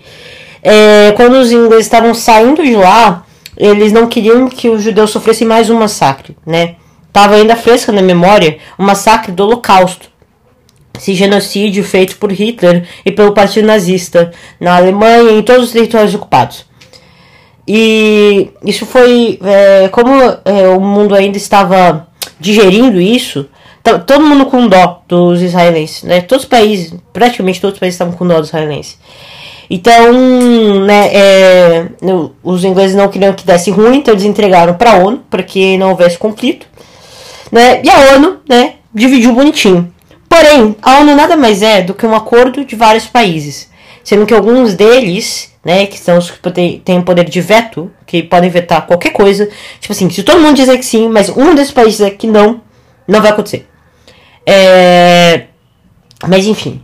É, 0.63 1.13
quando 1.15 1.33
os 1.33 1.51
ingleses 1.51 1.85
estavam 1.85 2.12
saindo 2.15 2.63
de 2.63 2.75
lá, 2.75 3.24
eles 3.58 3.92
não 3.92 4.08
queriam 4.08 4.48
que 4.50 4.70
os 4.70 4.82
judeus 4.82 5.12
sofressem 5.12 5.48
mais 5.48 5.70
um 5.70 5.78
massacre, 5.78 6.36
né? 6.46 6.76
Tava 7.12 7.36
ainda 7.36 7.56
fresca 7.56 7.92
na 7.92 8.02
memória 8.02 8.57
o 8.78 8.83
massacre 8.83 9.31
do 9.31 9.44
Holocausto, 9.44 10.07
esse 10.98 11.14
genocídio 11.14 11.83
feito 11.83 12.18
por 12.18 12.31
Hitler 12.31 12.88
e 13.06 13.12
pelo 13.12 13.33
Partido 13.33 13.68
Nazista 13.68 14.31
na 14.60 14.76
Alemanha 14.76 15.31
e 15.31 15.40
em 15.40 15.44
todos 15.44 15.66
os 15.66 15.72
territórios 15.72 16.16
ocupados. 16.16 16.66
E 17.68 18.50
isso 18.66 18.86
foi 18.86 19.40
é, 19.44 19.88
como 19.90 20.12
é, 20.22 20.68
o 20.76 20.81
mundo 20.81 21.16
ainda 21.16 21.38
estava 21.38 22.07
digerindo 22.40 23.00
isso, 23.00 23.48
todo 24.06 24.26
mundo 24.26 24.45
com 24.48 24.68
dó 24.68 25.02
dos 25.07 25.42
israelenses, 25.42 26.04
né? 26.04 26.22
Todos 26.22 26.44
os 26.44 26.50
países, 26.50 26.94
praticamente 27.12 27.62
todos 27.62 27.76
os 27.76 27.80
países 27.80 27.95
estavam 27.95 28.14
com 28.14 28.28
dó 28.28 28.40
dos 28.40 28.50
israelenses. 28.50 28.98
Então, 29.70 30.86
né, 30.86 31.10
é, 31.14 31.88
os 32.44 32.64
ingleses 32.64 32.96
não 32.96 33.08
queriam 33.08 33.34
que 33.34 33.46
desse 33.46 33.72
ruim, 33.72 33.98
então 33.98 34.14
eles 34.14 34.26
entregaram 34.26 34.74
para 34.74 34.92
a 34.92 34.98
ONU 34.98 35.24
para 35.30 35.42
que 35.44 35.78
não 35.78 35.90
houvesse 35.90 36.18
conflito, 36.18 36.68
né? 37.52 37.82
E 37.84 37.90
a 37.90 38.16
ONU, 38.16 38.40
né, 38.48 38.76
dividiu 38.94 39.34
bonitinho. 39.34 39.92
Porém, 40.28 40.76
a 40.82 41.00
ONU 41.00 41.16
nada 41.16 41.38
mais 41.38 41.62
é 41.62 41.82
do 41.82 41.94
que 41.94 42.06
um 42.06 42.16
acordo 42.16 42.66
de 42.66 42.76
vários 42.76 43.06
países, 43.06 43.70
sendo 44.04 44.26
que 44.26 44.34
alguns 44.34 44.74
deles, 44.74 45.52
né, 45.64 45.86
que 45.86 45.98
são 45.98 46.18
os 46.18 46.30
que 46.30 46.80
têm 46.84 47.02
poder 47.02 47.30
de 47.30 47.40
veto, 47.40 47.92
que 48.06 48.22
podem 48.24 48.50
vetar 48.50 48.86
qualquer 48.86 49.12
coisa, 49.12 49.48
tipo 49.80 49.94
assim, 49.94 50.10
se 50.10 50.24
todo 50.24 50.42
mundo 50.42 50.56
dizer 50.56 50.78
que 50.78 50.86
sim, 50.86 51.08
mas 51.08 51.30
um 51.30 51.56
desses 51.56 51.72
países 51.72 52.02
é 52.02 52.10
que 52.10 52.28
não, 52.28 52.62
não 53.08 53.22
vai 53.22 53.32
acontecer. 53.32 53.68
É... 54.46 55.46
Mas 56.28 56.46
enfim, 56.46 56.82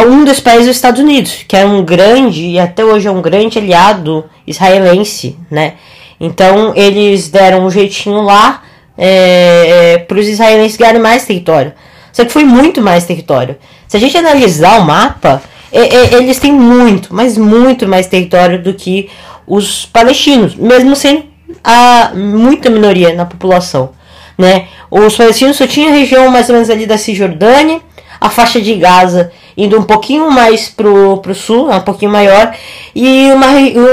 um 0.00 0.24
dos 0.24 0.40
países 0.40 0.66
dos 0.66 0.76
Estados 0.76 1.00
Unidos, 1.00 1.44
que 1.46 1.56
é 1.56 1.64
um 1.64 1.84
grande 1.84 2.44
e 2.44 2.58
até 2.58 2.84
hoje 2.84 3.06
é 3.06 3.10
um 3.10 3.22
grande 3.22 3.58
aliado 3.58 4.24
israelense, 4.46 5.36
né? 5.50 5.74
Então 6.18 6.72
eles 6.74 7.28
deram 7.28 7.66
um 7.66 7.70
jeitinho 7.70 8.20
lá 8.22 8.62
é, 8.96 9.94
é, 9.94 9.98
para 9.98 10.18
os 10.18 10.26
israelenses 10.26 10.76
ganharem 10.76 11.00
mais 11.00 11.24
território. 11.24 11.72
Só 12.12 12.24
que 12.24 12.32
foi 12.32 12.44
muito 12.44 12.80
mais 12.80 13.04
território. 13.04 13.56
Se 13.88 13.96
a 13.96 14.00
gente 14.00 14.16
analisar 14.16 14.80
o 14.80 14.84
mapa, 14.84 15.42
é, 15.72 15.80
é, 15.80 16.14
eles 16.14 16.38
têm 16.38 16.52
muito, 16.52 17.12
mas 17.14 17.36
muito 17.36 17.86
mais 17.88 18.06
território 18.06 18.62
do 18.62 18.72
que 18.72 19.10
os 19.46 19.86
palestinos, 19.86 20.54
mesmo 20.54 20.94
sendo 20.94 21.24
a 21.62 22.12
muita 22.14 22.70
minoria 22.70 23.14
na 23.14 23.24
população, 23.24 23.90
né? 24.38 24.66
Os 24.90 25.16
palestinos 25.16 25.56
só 25.56 25.66
tinham 25.66 25.90
a 25.90 25.96
região 25.96 26.30
mais 26.30 26.48
ou 26.48 26.54
menos 26.54 26.70
ali 26.70 26.86
da 26.86 26.96
Cisjordânia, 26.96 27.80
a 28.20 28.30
faixa 28.30 28.60
de 28.60 28.74
Gaza 28.74 29.32
indo 29.56 29.78
um 29.78 29.82
pouquinho 29.82 30.30
mais 30.30 30.68
pro, 30.68 31.18
pro 31.18 31.34
sul, 31.34 31.70
um 31.70 31.80
pouquinho 31.80 32.10
maior, 32.10 32.54
e 32.94 33.30
uma, 33.32 33.48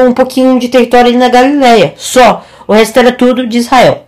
um 0.08 0.14
pouquinho 0.14 0.60
de 0.60 0.70
território 0.70 1.08
ali 1.08 1.18
na 1.18 1.30
Galileia. 1.30 1.94
Só. 1.98 2.44
O 2.68 2.74
resto 2.74 2.98
era 3.00 3.12
tudo 3.12 3.48
de 3.48 3.58
Israel. 3.58 4.06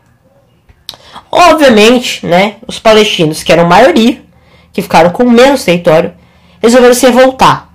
Obviamente, 1.29 2.25
né, 2.25 2.55
os 2.67 2.79
palestinos, 2.79 3.43
que 3.43 3.51
eram 3.51 3.65
maioria, 3.65 4.22
que 4.72 4.81
ficaram 4.81 5.10
com 5.10 5.29
menos 5.29 5.65
território, 5.65 6.13
resolveram 6.62 6.93
se 6.93 7.05
revoltar. 7.05 7.69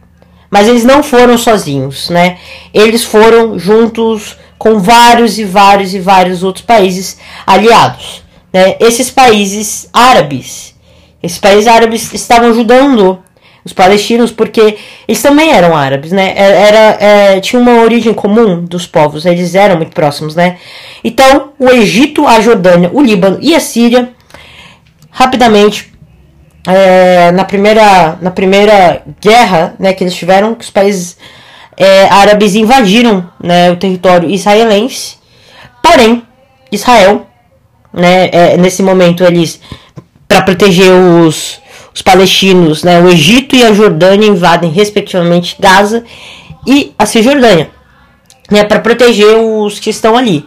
Mas 0.50 0.66
eles 0.66 0.84
não 0.84 1.02
foram 1.02 1.36
sozinhos, 1.36 2.08
né? 2.08 2.38
Eles 2.72 3.04
foram 3.04 3.58
juntos 3.58 4.36
com 4.56 4.78
vários 4.78 5.38
e 5.38 5.44
vários 5.44 5.94
e 5.94 6.00
vários 6.00 6.42
outros 6.42 6.64
países 6.64 7.18
aliados. 7.46 8.22
Né? 8.52 8.76
Esses 8.80 9.10
países 9.10 9.88
árabes, 9.92 10.74
esses 11.22 11.38
países 11.38 11.66
árabes 11.66 12.12
estavam 12.12 12.50
ajudando 12.50 13.22
os 13.68 13.72
palestinos 13.74 14.30
porque 14.32 14.76
eles 15.06 15.22
também 15.22 15.52
eram 15.52 15.76
árabes, 15.76 16.10
né? 16.10 16.32
É, 16.34 16.68
era, 16.68 16.96
é, 17.00 17.40
tinha 17.40 17.60
uma 17.60 17.82
origem 17.82 18.14
comum 18.14 18.64
dos 18.64 18.86
povos, 18.86 19.26
eles 19.26 19.54
eram 19.54 19.76
muito 19.76 19.92
próximos, 19.92 20.34
né? 20.34 20.56
Então, 21.04 21.50
o 21.58 21.68
Egito, 21.68 22.26
a 22.26 22.40
Jordânia, 22.40 22.90
o 22.92 23.02
Líbano 23.02 23.38
e 23.40 23.54
a 23.54 23.60
Síria, 23.60 24.10
rapidamente, 25.10 25.92
é, 26.66 27.30
na, 27.30 27.44
primeira, 27.44 28.18
na 28.22 28.30
primeira 28.30 29.02
guerra 29.20 29.74
né, 29.78 29.92
que 29.92 30.02
eles 30.02 30.14
tiveram, 30.14 30.54
que 30.54 30.64
os 30.64 30.70
países 30.70 31.18
é, 31.76 32.04
árabes 32.08 32.54
invadiram 32.54 33.28
né, 33.42 33.70
o 33.70 33.76
território 33.76 34.30
israelense, 34.30 35.16
porém, 35.82 36.22
Israel, 36.72 37.26
né, 37.92 38.30
é, 38.32 38.56
nesse 38.56 38.82
momento, 38.82 39.24
eles, 39.24 39.60
para 40.26 40.42
proteger 40.42 40.90
os, 40.90 41.60
os 41.94 42.02
palestinos, 42.02 42.82
né, 42.82 43.00
o 43.00 43.08
Egito 43.08 43.56
e 43.56 43.64
a 43.64 43.72
Jordânia 43.72 44.26
invadem, 44.26 44.70
respectivamente, 44.70 45.56
Gaza 45.58 46.04
e 46.66 46.92
a 46.98 47.06
Cisjordânia, 47.06 47.70
né, 48.50 48.64
para 48.64 48.80
proteger 48.80 49.36
os 49.36 49.80
que 49.80 49.90
estão 49.90 50.16
ali. 50.16 50.44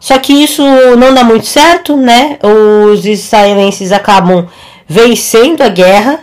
Só 0.00 0.18
que 0.18 0.32
isso 0.32 0.62
não 0.96 1.12
dá 1.12 1.22
muito 1.22 1.44
certo, 1.46 1.94
né? 1.94 2.38
Os 2.42 3.04
israelenses 3.04 3.92
acabam 3.92 4.48
vencendo 4.88 5.60
a 5.60 5.68
guerra 5.68 6.20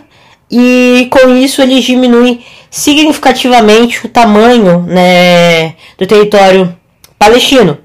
e 0.50 1.06
com 1.10 1.36
isso 1.36 1.62
eles 1.62 1.84
diminuem 1.84 2.44
significativamente 2.68 4.04
o 4.04 4.08
tamanho 4.08 4.80
né, 4.80 5.74
do 5.96 6.06
território 6.06 6.74
palestino. 7.16 7.78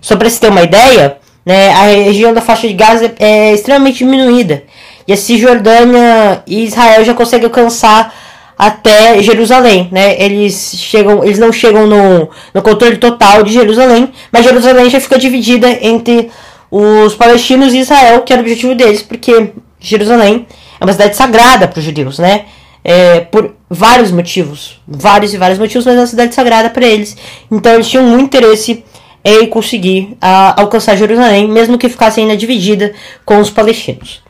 Só 0.00 0.16
para 0.16 0.30
se 0.30 0.40
ter 0.40 0.50
uma 0.50 0.62
ideia, 0.62 1.18
né, 1.44 1.70
a 1.70 1.82
região 2.04 2.32
da 2.32 2.40
faixa 2.40 2.68
de 2.68 2.74
Gaza 2.74 3.12
é 3.18 3.52
extremamente 3.52 3.98
diminuída 3.98 4.62
e 5.06 5.12
a 5.12 5.16
Cisjordânia 5.16 6.42
e 6.46 6.64
Israel 6.64 7.04
já 7.04 7.14
conseguem 7.14 7.46
alcançar 7.46 8.14
até 8.58 9.20
Jerusalém, 9.20 9.88
né? 9.90 10.20
Eles 10.22 10.74
chegam, 10.76 11.24
eles 11.24 11.38
não 11.38 11.52
chegam 11.52 11.86
no, 11.86 12.30
no 12.52 12.62
controle 12.62 12.96
total 12.96 13.42
de 13.42 13.52
Jerusalém, 13.52 14.12
mas 14.32 14.44
Jerusalém 14.44 14.88
já 14.88 15.00
fica 15.00 15.18
dividida 15.18 15.68
entre 15.82 16.30
os 16.70 17.14
palestinos 17.14 17.74
e 17.74 17.78
Israel, 17.78 18.22
que 18.22 18.32
era 18.32 18.40
o 18.40 18.44
objetivo 18.44 18.74
deles, 18.74 19.02
porque 19.02 19.52
Jerusalém 19.78 20.46
é 20.80 20.84
uma 20.84 20.92
cidade 20.92 21.16
sagrada 21.16 21.68
para 21.68 21.78
os 21.78 21.84
judeus, 21.84 22.18
né? 22.18 22.46
É, 22.82 23.20
por 23.20 23.54
vários 23.68 24.10
motivos, 24.10 24.80
vários 24.86 25.32
e 25.32 25.38
vários 25.38 25.58
motivos, 25.58 25.86
mas 25.86 25.96
é 25.96 26.00
uma 26.00 26.06
cidade 26.06 26.34
sagrada 26.34 26.70
para 26.70 26.86
eles. 26.86 27.16
Então 27.50 27.74
eles 27.74 27.88
tinham 27.88 28.04
muito 28.04 28.24
interesse 28.24 28.84
em 29.24 29.46
conseguir 29.46 30.16
a, 30.20 30.60
alcançar 30.60 30.96
Jerusalém, 30.96 31.48
mesmo 31.48 31.78
que 31.78 31.88
ficasse 31.88 32.20
ainda 32.20 32.36
dividida 32.36 32.92
com 33.24 33.38
os 33.38 33.50
palestinos. 33.50 34.23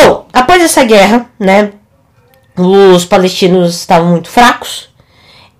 Bom, 0.00 0.26
após 0.32 0.62
essa 0.62 0.84
guerra, 0.84 1.28
né, 1.40 1.72
os 2.56 3.04
palestinos 3.04 3.74
estavam 3.74 4.10
muito 4.10 4.28
fracos 4.28 4.88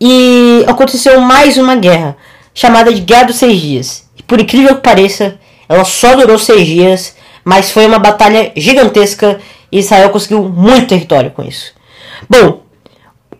e 0.00 0.64
aconteceu 0.68 1.20
mais 1.20 1.56
uma 1.56 1.74
guerra, 1.74 2.16
chamada 2.54 2.94
de 2.94 3.00
Guerra 3.00 3.24
dos 3.24 3.36
Seis 3.36 3.60
Dias. 3.60 4.08
E 4.16 4.22
por 4.22 4.40
incrível 4.40 4.76
que 4.76 4.82
pareça, 4.82 5.40
ela 5.68 5.84
só 5.84 6.14
durou 6.14 6.38
seis 6.38 6.68
dias, 6.68 7.16
mas 7.44 7.72
foi 7.72 7.84
uma 7.84 7.98
batalha 7.98 8.52
gigantesca 8.56 9.40
e 9.72 9.80
Israel 9.80 10.10
conseguiu 10.10 10.44
muito 10.44 10.86
território 10.86 11.32
com 11.32 11.42
isso. 11.42 11.72
Bom, 12.30 12.62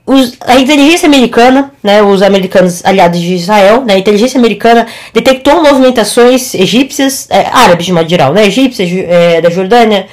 os, 0.05 0.37
a 0.41 0.59
inteligência 0.59 1.07
americana, 1.07 1.71
né, 1.81 2.03
os 2.03 2.23
americanos 2.23 2.85
aliados 2.85 3.21
de 3.21 3.35
Israel, 3.35 3.85
né, 3.85 3.95
a 3.95 3.99
inteligência 3.99 4.39
americana 4.39 4.87
detectou 5.15 5.63
movimentações 5.63 6.55
egípcias, 6.55 7.29
é, 7.31 7.47
árabes 7.53 7.87
de 7.87 7.93
modo 7.93 8.09
geral, 8.09 8.33
né, 8.33 8.47
egípcias 8.47 8.91
é, 8.91 9.41
da 9.41 9.49
Jordânia, 9.49 10.09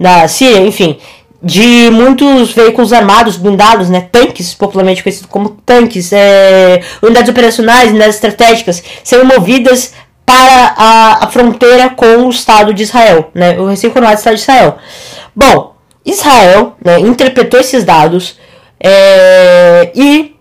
da 0.00 0.26
Síria, 0.26 0.66
enfim, 0.66 0.98
de 1.42 1.90
muitos 1.90 2.52
veículos 2.52 2.92
armados, 2.92 3.36
blindados, 3.36 3.90
né, 3.90 4.08
tanques, 4.10 4.54
popularmente 4.54 5.02
conhecidos 5.02 5.30
como 5.30 5.50
tanques, 5.64 6.10
é, 6.12 6.80
unidades 7.02 7.30
operacionais, 7.30 7.90
unidades 7.90 8.14
estratégicas, 8.14 8.82
sendo 9.04 9.26
movidas 9.26 9.92
para 10.24 10.74
a, 10.76 11.24
a 11.24 11.28
fronteira 11.28 11.90
com 11.90 12.26
o 12.26 12.30
Estado 12.30 12.72
de 12.72 12.82
Israel, 12.82 13.30
né, 13.34 13.58
o 13.58 13.66
recém-formado 13.66 14.16
Estado 14.16 14.36
de 14.36 14.42
Israel. 14.42 14.78
Bom, 15.36 15.74
Israel 16.04 16.76
né, 16.82 16.98
interpretou 17.00 17.60
esses 17.60 17.84
dados 17.84 18.38
é, 18.82 19.92
e 19.94 20.34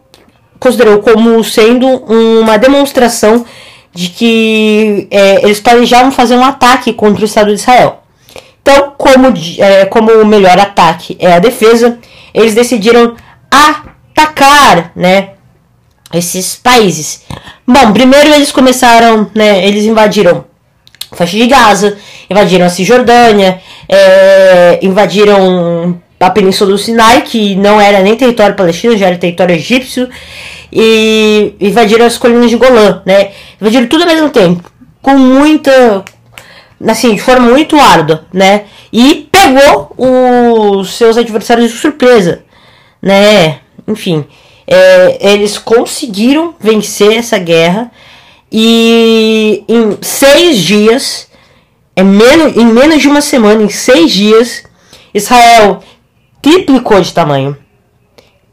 considerou 0.58 1.00
como 1.00 1.44
sendo 1.44 1.88
uma 1.88 2.58
demonstração 2.58 3.46
de 3.94 4.10
que 4.10 5.08
é, 5.12 5.44
eles 5.44 5.60
planejavam 5.60 6.12
fazer 6.12 6.36
um 6.36 6.44
ataque 6.44 6.94
contra 6.94 7.22
o 7.22 7.26
Estado 7.26 7.48
de 7.48 7.60
Israel. 7.60 7.99
Então, 8.62 8.94
como, 8.98 9.34
é, 9.58 9.86
como 9.86 10.12
o 10.12 10.26
melhor 10.26 10.58
ataque 10.60 11.18
é 11.20 11.34
a 11.34 11.40
defesa, 11.40 11.98
eles 12.34 12.54
decidiram 12.54 13.16
atacar 13.50 14.92
né, 14.96 15.32
esses 16.14 16.56
países. 16.56 17.24
Bom, 17.68 17.92
primeiro 17.94 18.34
eles 18.34 18.52
começaram, 18.52 19.30
né, 19.34 19.66
eles 19.68 19.86
invadiram 19.86 20.46
a 21.12 21.16
faixa 21.16 21.38
de 21.38 21.48
Gaza, 21.48 21.98
invadiram 22.30 22.66
a 22.66 22.70
Cisjordânia, 22.70 23.60
é, 23.88 24.80
invadiram 24.82 26.00
a 26.20 26.30
Península 26.30 26.72
do 26.72 26.78
Sinai, 26.78 27.22
que 27.22 27.56
não 27.56 27.80
era 27.80 28.02
nem 28.02 28.16
território 28.16 28.56
palestino, 28.56 28.98
já 28.98 29.08
era 29.08 29.18
território 29.18 29.56
egípcio, 29.56 30.10
e 30.72 31.56
invadiram 31.60 32.06
as 32.06 32.18
colinas 32.18 32.50
de 32.50 32.58
Golã, 32.58 33.02
né? 33.06 33.32
Invadiram 33.60 33.88
tudo 33.88 34.04
ao 34.04 34.10
mesmo 34.10 34.30
tempo, 34.30 34.70
com 35.02 35.18
muita, 35.18 36.04
assim, 36.88 37.16
de 37.16 37.22
forma 37.22 37.50
muito 37.50 37.80
árdua, 37.80 38.26
né? 38.34 38.66
E 38.92 39.30
pegou 39.32 39.94
os 39.98 40.94
seus 40.94 41.18
adversários 41.18 41.72
de 41.72 41.78
surpresa, 41.78 42.44
né? 43.02 43.60
Enfim, 43.88 44.26
é, 44.66 45.32
eles 45.34 45.58
conseguiram 45.58 46.56
vencer 46.60 47.18
essa 47.18 47.38
guerra 47.38 47.92
e 48.52 49.64
em 49.68 49.98
seis 50.02 50.58
dias, 50.58 51.28
é 51.96 52.04
menos, 52.04 52.56
em 52.56 52.66
menos 52.66 53.02
de 53.02 53.08
uma 53.08 53.22
semana, 53.22 53.62
em 53.62 53.70
seis 53.70 54.12
dias, 54.12 54.64
Israel 55.14 55.84
triplicou 56.42 57.02
de 57.02 57.14
tamanho. 57.14 57.58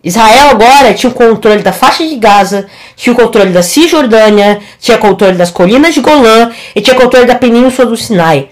Israel 0.07 0.51
agora 0.51 0.95
tinha 0.95 1.11
o 1.11 1.15
controle 1.15 1.65
da 1.65 1.73
faixa 1.73 2.07
de 2.07 2.15
Gaza, 2.15 2.69
tinha 2.95 3.13
o 3.13 3.17
controle 3.17 3.51
da 3.51 3.61
Cisjordânia, 3.61 4.61
tinha 4.79 4.97
o 4.97 5.01
controle 5.01 5.37
das 5.37 5.51
colinas 5.51 5.95
de 5.95 6.01
Golã 6.01 6.53
e 6.77 6.81
tinha 6.81 6.97
o 6.97 7.01
controle 7.01 7.27
da 7.27 7.35
península 7.35 7.89
do 7.89 7.97
Sinai. 7.97 8.49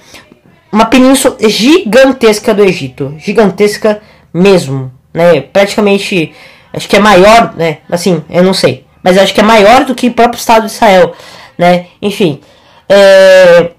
Uma 0.72 0.86
península 0.86 1.36
gigantesca 1.48 2.52
do 2.52 2.64
Egito, 2.64 3.14
gigantesca 3.18 4.02
mesmo, 4.32 4.90
né? 5.12 5.42
Praticamente 5.42 6.34
acho 6.72 6.88
que 6.88 6.96
é 6.96 6.98
maior, 6.98 7.54
né? 7.56 7.78
Assim, 7.88 8.20
eu 8.28 8.42
não 8.42 8.52
sei. 8.52 8.84
Mas 9.00 9.16
acho 9.16 9.32
que 9.32 9.40
é 9.40 9.44
maior 9.44 9.84
do 9.84 9.94
que 9.94 10.08
o 10.08 10.12
próprio 10.12 10.40
Estado 10.40 10.66
de 10.66 10.72
Israel, 10.72 11.14
né? 11.56 11.86
Enfim. 12.02 12.40
É, 12.88 13.70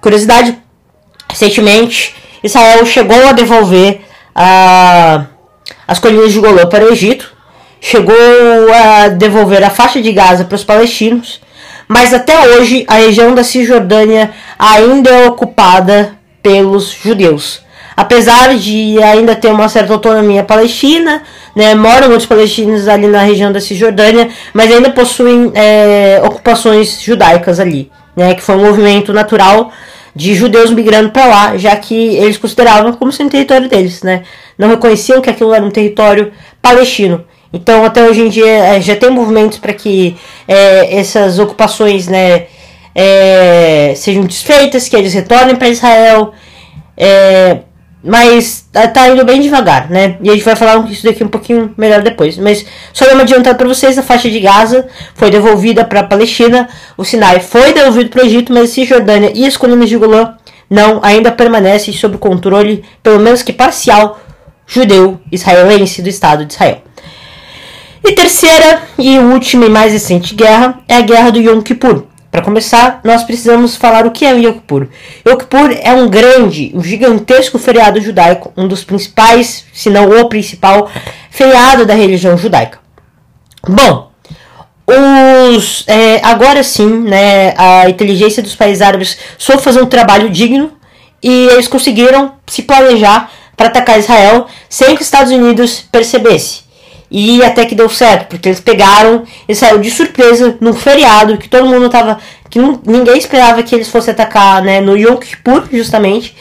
curiosidade, 0.00 0.58
recentemente, 1.30 2.12
Israel 2.42 2.84
chegou 2.84 3.28
a 3.28 3.32
devolver 3.32 4.00
a, 4.34 5.26
as 5.90 5.98
colinas 5.98 6.32
de 6.32 6.38
Golã 6.38 6.66
para 6.66 6.84
o 6.84 6.92
Egito, 6.92 7.32
chegou 7.80 8.14
a 8.72 9.08
devolver 9.08 9.64
a 9.64 9.70
faixa 9.70 10.00
de 10.00 10.12
Gaza 10.12 10.44
para 10.44 10.54
os 10.54 10.62
palestinos, 10.62 11.40
mas 11.88 12.14
até 12.14 12.38
hoje 12.50 12.84
a 12.86 12.94
região 12.94 13.34
da 13.34 13.42
Cisjordânia 13.42 14.30
ainda 14.56 15.10
é 15.10 15.26
ocupada 15.26 16.12
pelos 16.40 16.92
judeus. 16.92 17.62
Apesar 17.96 18.56
de 18.56 19.02
ainda 19.02 19.34
ter 19.34 19.48
uma 19.48 19.68
certa 19.68 19.92
autonomia 19.92 20.44
palestina, 20.44 21.24
né, 21.56 21.74
moram 21.74 22.06
muitos 22.06 22.26
palestinos 22.26 22.86
ali 22.86 23.08
na 23.08 23.22
região 23.22 23.50
da 23.50 23.60
Cisjordânia, 23.60 24.28
mas 24.54 24.70
ainda 24.70 24.90
possuem 24.90 25.50
é, 25.56 26.22
ocupações 26.24 27.02
judaicas 27.02 27.58
ali, 27.58 27.90
né, 28.14 28.32
que 28.34 28.42
foi 28.42 28.54
um 28.54 28.64
movimento 28.64 29.12
natural 29.12 29.72
de 30.14 30.34
judeus 30.34 30.70
migrando 30.70 31.10
para 31.10 31.26
lá, 31.26 31.56
já 31.56 31.74
que 31.76 31.94
eles 31.94 32.36
consideravam 32.36 32.92
como 32.92 33.12
sendo 33.12 33.30
território 33.30 33.68
deles, 33.68 34.02
né, 34.02 34.22
não 34.58 34.68
reconheciam 34.68 35.20
que 35.20 35.30
aquilo 35.30 35.54
era 35.54 35.64
um 35.64 35.70
território 35.70 36.32
palestino. 36.60 37.24
Então, 37.52 37.84
até 37.84 38.04
hoje 38.04 38.20
em 38.20 38.28
dia, 38.28 38.46
é, 38.46 38.80
já 38.80 38.94
tem 38.94 39.10
movimentos 39.10 39.58
para 39.58 39.72
que 39.72 40.16
é, 40.46 40.98
essas 40.98 41.38
ocupações 41.38 42.06
né, 42.06 42.46
é, 42.94 43.92
sejam 43.96 44.24
desfeitas, 44.24 44.88
que 44.88 44.96
eles 44.96 45.12
retornem 45.12 45.56
para 45.56 45.68
Israel. 45.68 46.32
É, 46.96 47.58
mas 48.02 48.66
tá, 48.72 48.88
tá 48.88 49.08
indo 49.08 49.24
bem 49.24 49.40
devagar, 49.40 49.90
né? 49.90 50.16
E 50.22 50.30
a 50.30 50.32
gente 50.32 50.44
vai 50.44 50.56
falar 50.56 50.88
isso 50.90 51.04
daqui 51.04 51.22
um 51.22 51.28
pouquinho 51.28 51.74
melhor 51.76 52.02
depois. 52.02 52.38
Mas 52.38 52.64
só 52.92 53.04
dar 53.04 53.14
uma 53.14 53.54
para 53.54 53.68
vocês: 53.68 53.98
a 53.98 54.02
faixa 54.02 54.30
de 54.30 54.40
Gaza 54.40 54.88
foi 55.14 55.30
devolvida 55.30 55.84
para 55.84 56.00
a 56.00 56.04
Palestina, 56.04 56.68
o 56.96 57.04
Sinai 57.04 57.40
foi 57.40 57.72
devolvido 57.72 58.10
para 58.10 58.22
o 58.22 58.26
Egito, 58.26 58.52
mas 58.52 58.70
Cisjordânia 58.70 59.32
e 59.34 59.46
as 59.46 59.56
colinas 59.56 59.88
de 59.88 59.96
Golã 59.96 60.34
não 60.68 61.00
ainda 61.02 61.30
permanecem 61.32 61.92
sob 61.92 62.16
controle, 62.16 62.84
pelo 63.02 63.18
menos 63.18 63.42
que 63.42 63.52
parcial, 63.52 64.20
judeu-israelense 64.66 66.00
do 66.00 66.08
Estado 66.08 66.44
de 66.44 66.54
Israel. 66.54 66.82
E 68.02 68.12
terceira 68.12 68.82
e 68.98 69.18
última 69.18 69.66
e 69.66 69.68
mais 69.68 69.92
recente 69.92 70.34
guerra 70.34 70.80
é 70.88 70.96
a 70.96 71.00
guerra 71.02 71.30
do 71.30 71.38
Yom 71.38 71.60
Kippur. 71.60 72.04
Para 72.30 72.42
começar, 72.42 73.00
nós 73.02 73.24
precisamos 73.24 73.74
falar 73.74 74.06
o 74.06 74.12
que 74.12 74.24
é 74.24 74.32
o 74.32 74.38
Yom 74.38 74.52
Kippur. 74.52 74.86
Yom 75.26 75.36
Kippur 75.36 75.76
é 75.82 75.92
um 75.92 76.08
grande, 76.08 76.70
um 76.74 76.82
gigantesco 76.82 77.58
feriado 77.58 78.00
judaico, 78.00 78.52
um 78.56 78.68
dos 78.68 78.84
principais, 78.84 79.64
se 79.72 79.90
não 79.90 80.08
o 80.08 80.28
principal, 80.28 80.88
feriado 81.28 81.84
da 81.84 81.94
religião 81.94 82.38
judaica. 82.38 82.78
Bom, 83.66 84.10
os, 84.86 85.84
é, 85.88 86.20
agora 86.24 86.62
sim, 86.62 87.00
né, 87.00 87.52
a 87.56 87.90
inteligência 87.90 88.42
dos 88.42 88.54
países 88.54 88.80
árabes 88.80 89.18
soube 89.36 89.62
fazer 89.62 89.82
um 89.82 89.86
trabalho 89.86 90.30
digno 90.30 90.72
e 91.20 91.48
eles 91.48 91.66
conseguiram 91.66 92.34
se 92.46 92.62
planejar 92.62 93.30
para 93.56 93.66
atacar 93.66 93.98
Israel 93.98 94.46
sem 94.68 94.94
que 94.94 95.02
os 95.02 95.06
Estados 95.06 95.32
Unidos 95.32 95.84
percebesse. 95.90 96.69
E 97.10 97.42
até 97.42 97.64
que 97.64 97.74
deu 97.74 97.88
certo, 97.88 98.28
porque 98.28 98.48
eles 98.48 98.60
pegaram 98.60 99.24
e 99.48 99.54
saiu 99.54 99.78
de 99.78 99.90
surpresa 99.90 100.56
num 100.60 100.72
feriado 100.72 101.36
que 101.38 101.48
todo 101.48 101.66
mundo 101.66 101.88
tava. 101.88 102.20
que 102.48 102.60
ninguém 102.86 103.18
esperava 103.18 103.62
que 103.62 103.74
eles 103.74 103.88
fossem 103.88 104.12
atacar 104.12 104.62
né, 104.62 104.80
no 104.80 104.96
Yom 104.96 105.16
Kippur, 105.16 105.64
justamente. 105.72 106.36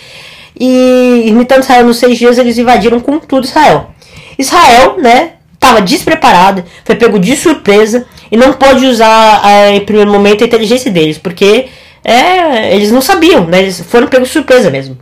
E 0.59 1.23
imitando 1.25 1.63
Israel 1.63 1.85
nos 1.85 1.97
seis 1.97 2.17
dias, 2.19 2.37
eles 2.37 2.57
invadiram 2.57 2.99
com 2.99 3.17
tudo 3.17 3.45
Israel. 3.45 3.89
Israel, 4.37 4.97
né, 4.99 5.33
tava 5.59 5.81
despreparado, 5.81 6.63
foi 6.85 6.95
pego 6.95 7.17
de 7.17 7.35
surpresa 7.35 8.05
e 8.31 8.37
não 8.37 8.53
pode 8.53 8.85
usar 8.85 9.41
em 9.73 9.81
primeiro 9.81 10.11
momento 10.11 10.43
a 10.43 10.47
inteligência 10.47 10.91
deles, 10.91 11.17
porque 11.17 11.67
é, 12.03 12.75
eles 12.75 12.91
não 12.91 13.01
sabiam, 13.01 13.45
né, 13.45 13.59
eles 13.59 13.81
foram 13.81 14.07
pegos 14.07 14.27
de 14.27 14.33
surpresa 14.33 14.69
mesmo 14.69 14.97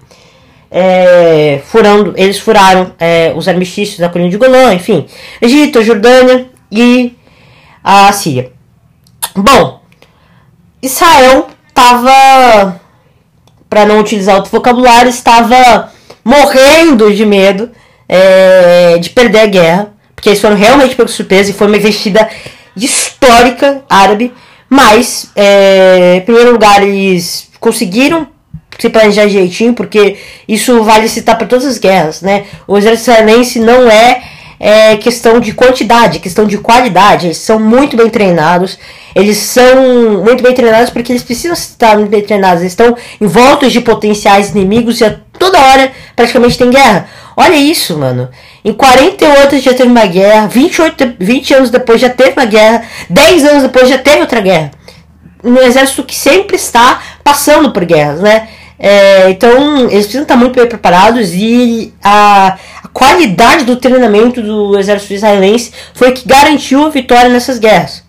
é, 0.70 1.62
furando, 1.66 2.14
eles 2.18 2.40
furaram 2.40 2.94
é, 3.00 3.34
os 3.36 3.48
armistícios 3.48 4.00
da 4.00 4.10
colina 4.10 4.30
de 4.30 4.38
Golã, 4.38 4.74
enfim, 4.74 5.06
Egito, 5.42 5.84
Jordânia 5.84 6.48
e 6.72 7.16
a 7.84 8.12
Síria. 8.12 8.52
Bom, 9.36 9.82
Israel 10.82 11.48
estava, 11.68 12.82
para 13.70 13.86
não 13.86 14.00
utilizar 14.00 14.36
outro 14.36 14.52
vocabulário, 14.52 15.10
estava 15.10 15.92
morrendo 16.24 17.14
de 17.14 17.26
medo 17.26 17.70
é, 18.10 18.98
de 18.98 19.10
perder 19.10 19.40
a 19.40 19.46
guerra, 19.46 19.94
porque 20.16 20.30
eles 20.30 20.42
foram 20.42 20.56
realmente 20.56 20.96
pegos 20.96 21.14
surpresa 21.14 21.52
e 21.52 21.54
foi 21.54 21.68
uma 21.68 21.78
investida 21.78 22.28
histórica 22.76 23.84
árabe, 23.90 24.34
mas, 24.70 25.32
é, 25.36 26.16
em 26.18 26.22
primeiro 26.22 26.52
lugar, 26.52 26.84
eles 26.84 27.50
conseguiram 27.60 28.28
se 28.78 28.90
planejar 28.90 29.28
direitinho, 29.28 29.74
porque 29.74 30.18
isso 30.48 30.84
vale 30.84 31.08
citar 31.08 31.38
para 31.38 31.48
todas 31.48 31.66
as 31.66 31.78
guerras, 31.78 32.22
né? 32.22 32.46
O 32.68 32.78
exército 32.78 33.12
israelense 33.12 33.60
não 33.60 33.90
é, 33.90 34.22
é 34.60 34.98
questão 34.98 35.40
de 35.40 35.54
quantidade, 35.54 36.18
é 36.18 36.20
questão 36.20 36.46
de 36.46 36.58
qualidade. 36.58 37.28
Eles 37.28 37.38
são 37.38 37.60
muito 37.60 37.96
bem 37.96 38.10
treinados. 38.10 38.78
Eles 39.16 39.38
são 39.38 40.24
muito 40.24 40.44
bem 40.44 40.54
treinados 40.54 40.92
porque 40.92 41.12
eles 41.12 41.24
precisam 41.24 41.54
estar 41.54 41.98
muito 41.98 42.10
bem 42.10 42.22
treinados. 42.22 42.62
Eles 42.62 42.74
estão 42.74 42.96
em 43.20 43.28
volta 43.28 43.70
de 43.70 43.82
potenciais 43.82 44.52
inimigos 44.52 45.02
e 45.02 45.06
a 45.06 45.16
toda 45.40 45.60
hora 45.60 45.92
praticamente 46.16 46.58
tem 46.58 46.70
guerra. 46.70 47.08
Olha 47.36 47.56
isso, 47.56 47.98
mano. 47.98 48.30
Em 48.66 48.74
48 48.74 49.60
já 49.60 49.74
teve 49.74 49.90
uma 49.90 50.06
guerra, 50.06 50.48
28, 50.48 51.16
20 51.20 51.54
anos 51.54 51.70
depois 51.70 52.02
já 52.02 52.10
teve 52.10 52.32
uma 52.32 52.46
guerra, 52.46 52.84
10 53.10 53.46
anos 53.46 53.64
depois 53.64 53.88
já 53.88 53.98
teve 53.98 54.22
outra 54.22 54.42
guerra. 54.42 54.72
Um 55.44 55.58
exército 55.60 56.04
que 56.04 56.16
sempre 56.16 56.56
está 56.56 57.00
passando 57.24 57.72
por 57.72 57.86
guerras, 57.86 58.22
né? 58.22 58.48
É, 58.80 59.30
então, 59.32 59.80
eles 59.90 60.06
precisam 60.06 60.22
estar 60.22 60.36
muito 60.36 60.56
bem 60.56 60.68
preparados 60.68 61.34
e 61.34 61.94
a, 62.04 62.58
a, 62.84 62.88
qualidade 62.90 63.66
do 63.66 63.76
treinamento 63.76 64.42
do 64.42 64.78
exército 64.78 65.14
israelense 65.14 65.72
foi 65.94 66.12
que 66.12 66.28
garantiu 66.28 66.86
a 66.86 66.90
vitória 66.90 67.30
nessas 67.30 67.58
guerras. 67.58 68.04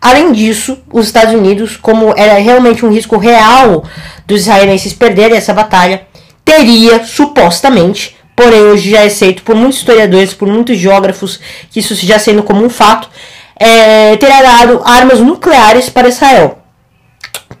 Além 0.00 0.32
disso, 0.32 0.78
os 0.92 1.06
Estados 1.06 1.34
Unidos, 1.34 1.76
como 1.76 2.12
era 2.16 2.34
realmente 2.34 2.84
um 2.84 2.90
risco 2.90 3.18
real 3.18 3.84
dos 4.26 4.40
israelenses 4.40 4.92
perderem 4.92 5.36
essa 5.36 5.52
batalha, 5.52 6.06
teria 6.44 7.04
supostamente, 7.04 8.16
porém 8.34 8.62
hoje 8.62 8.90
já 8.90 9.02
é 9.02 9.06
aceito 9.06 9.42
por 9.42 9.54
muitos 9.54 9.78
historiadores, 9.78 10.34
por 10.34 10.48
muitos 10.48 10.76
geógrafos, 10.78 11.38
que 11.70 11.80
isso 11.80 11.94
já 11.94 12.18
sendo 12.18 12.42
como 12.42 12.64
um 12.64 12.70
fato, 12.70 13.08
é, 13.56 14.16
teria 14.16 14.42
dado 14.42 14.80
armas 14.84 15.20
nucleares 15.20 15.90
para 15.90 16.08
Israel 16.08 16.59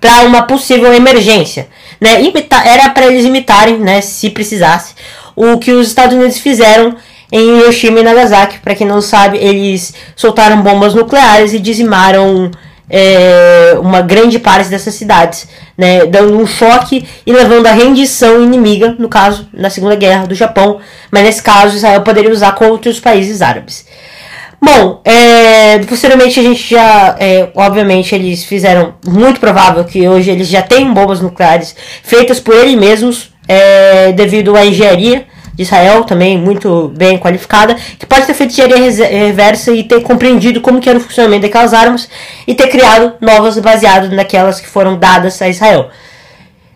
para 0.00 0.22
uma 0.22 0.42
possível 0.42 0.92
emergência 0.92 1.68
né? 2.00 2.22
Imita 2.22 2.56
era 2.56 2.88
para 2.90 3.06
eles 3.06 3.24
imitarem, 3.24 3.78
né, 3.78 4.00
se 4.00 4.30
precisasse, 4.30 4.94
o 5.36 5.58
que 5.58 5.70
os 5.72 5.88
Estados 5.88 6.16
Unidos 6.16 6.38
fizeram 6.38 6.96
em 7.30 7.58
Hiroshima 7.58 8.00
e 8.00 8.02
Nagasaki. 8.02 8.58
Para 8.58 8.74
quem 8.74 8.86
não 8.86 9.02
sabe, 9.02 9.38
eles 9.38 9.94
soltaram 10.16 10.62
bombas 10.62 10.94
nucleares 10.94 11.52
e 11.52 11.58
dizimaram 11.58 12.50
é, 12.88 13.76
uma 13.80 14.00
grande 14.00 14.38
parte 14.38 14.68
dessas 14.68 14.94
cidades, 14.94 15.46
né, 15.76 16.06
dando 16.06 16.36
um 16.36 16.46
choque 16.46 17.06
e 17.24 17.32
levando 17.32 17.66
à 17.66 17.72
rendição 17.72 18.42
inimiga, 18.42 18.96
no 18.98 19.08
caso, 19.08 19.46
na 19.52 19.70
Segunda 19.70 19.94
Guerra 19.94 20.26
do 20.26 20.34
Japão, 20.34 20.80
mas 21.10 21.22
nesse 21.22 21.42
caso 21.42 21.76
Israel 21.76 22.00
poderia 22.00 22.32
usar 22.32 22.52
contra 22.52 22.90
os 22.90 22.98
países 22.98 23.42
árabes. 23.42 23.86
Bom, 24.62 25.00
é, 25.04 25.78
posteriormente 25.88 26.38
a 26.38 26.42
gente 26.42 26.68
já, 26.68 27.16
é, 27.18 27.48
obviamente, 27.54 28.14
eles 28.14 28.44
fizeram 28.44 28.94
muito 29.06 29.40
provável 29.40 29.84
que 29.84 30.06
hoje 30.06 30.30
eles 30.30 30.48
já 30.48 30.60
tenham 30.60 30.92
bombas 30.92 31.20
nucleares 31.20 31.74
feitas 32.02 32.38
por 32.38 32.54
eles 32.54 32.74
mesmos, 32.78 33.32
é, 33.48 34.12
devido 34.12 34.54
à 34.54 34.66
engenharia 34.66 35.26
de 35.54 35.62
Israel, 35.62 36.04
também 36.04 36.38
muito 36.38 36.92
bem 36.96 37.18
qualificada, 37.18 37.74
que 37.98 38.04
pode 38.04 38.26
ter 38.26 38.34
feito 38.34 38.52
engenharia 38.52 39.06
reversa 39.06 39.72
e 39.72 39.82
ter 39.82 40.02
compreendido 40.02 40.60
como 40.60 40.78
que 40.78 40.90
era 40.90 40.98
o 40.98 41.02
funcionamento 41.02 41.42
daquelas 41.42 41.72
armas 41.72 42.08
e 42.46 42.54
ter 42.54 42.68
criado 42.68 43.14
novas 43.20 43.58
baseadas 43.58 44.10
naquelas 44.10 44.60
que 44.60 44.68
foram 44.68 44.98
dadas 44.98 45.40
a 45.40 45.48
Israel. 45.48 45.88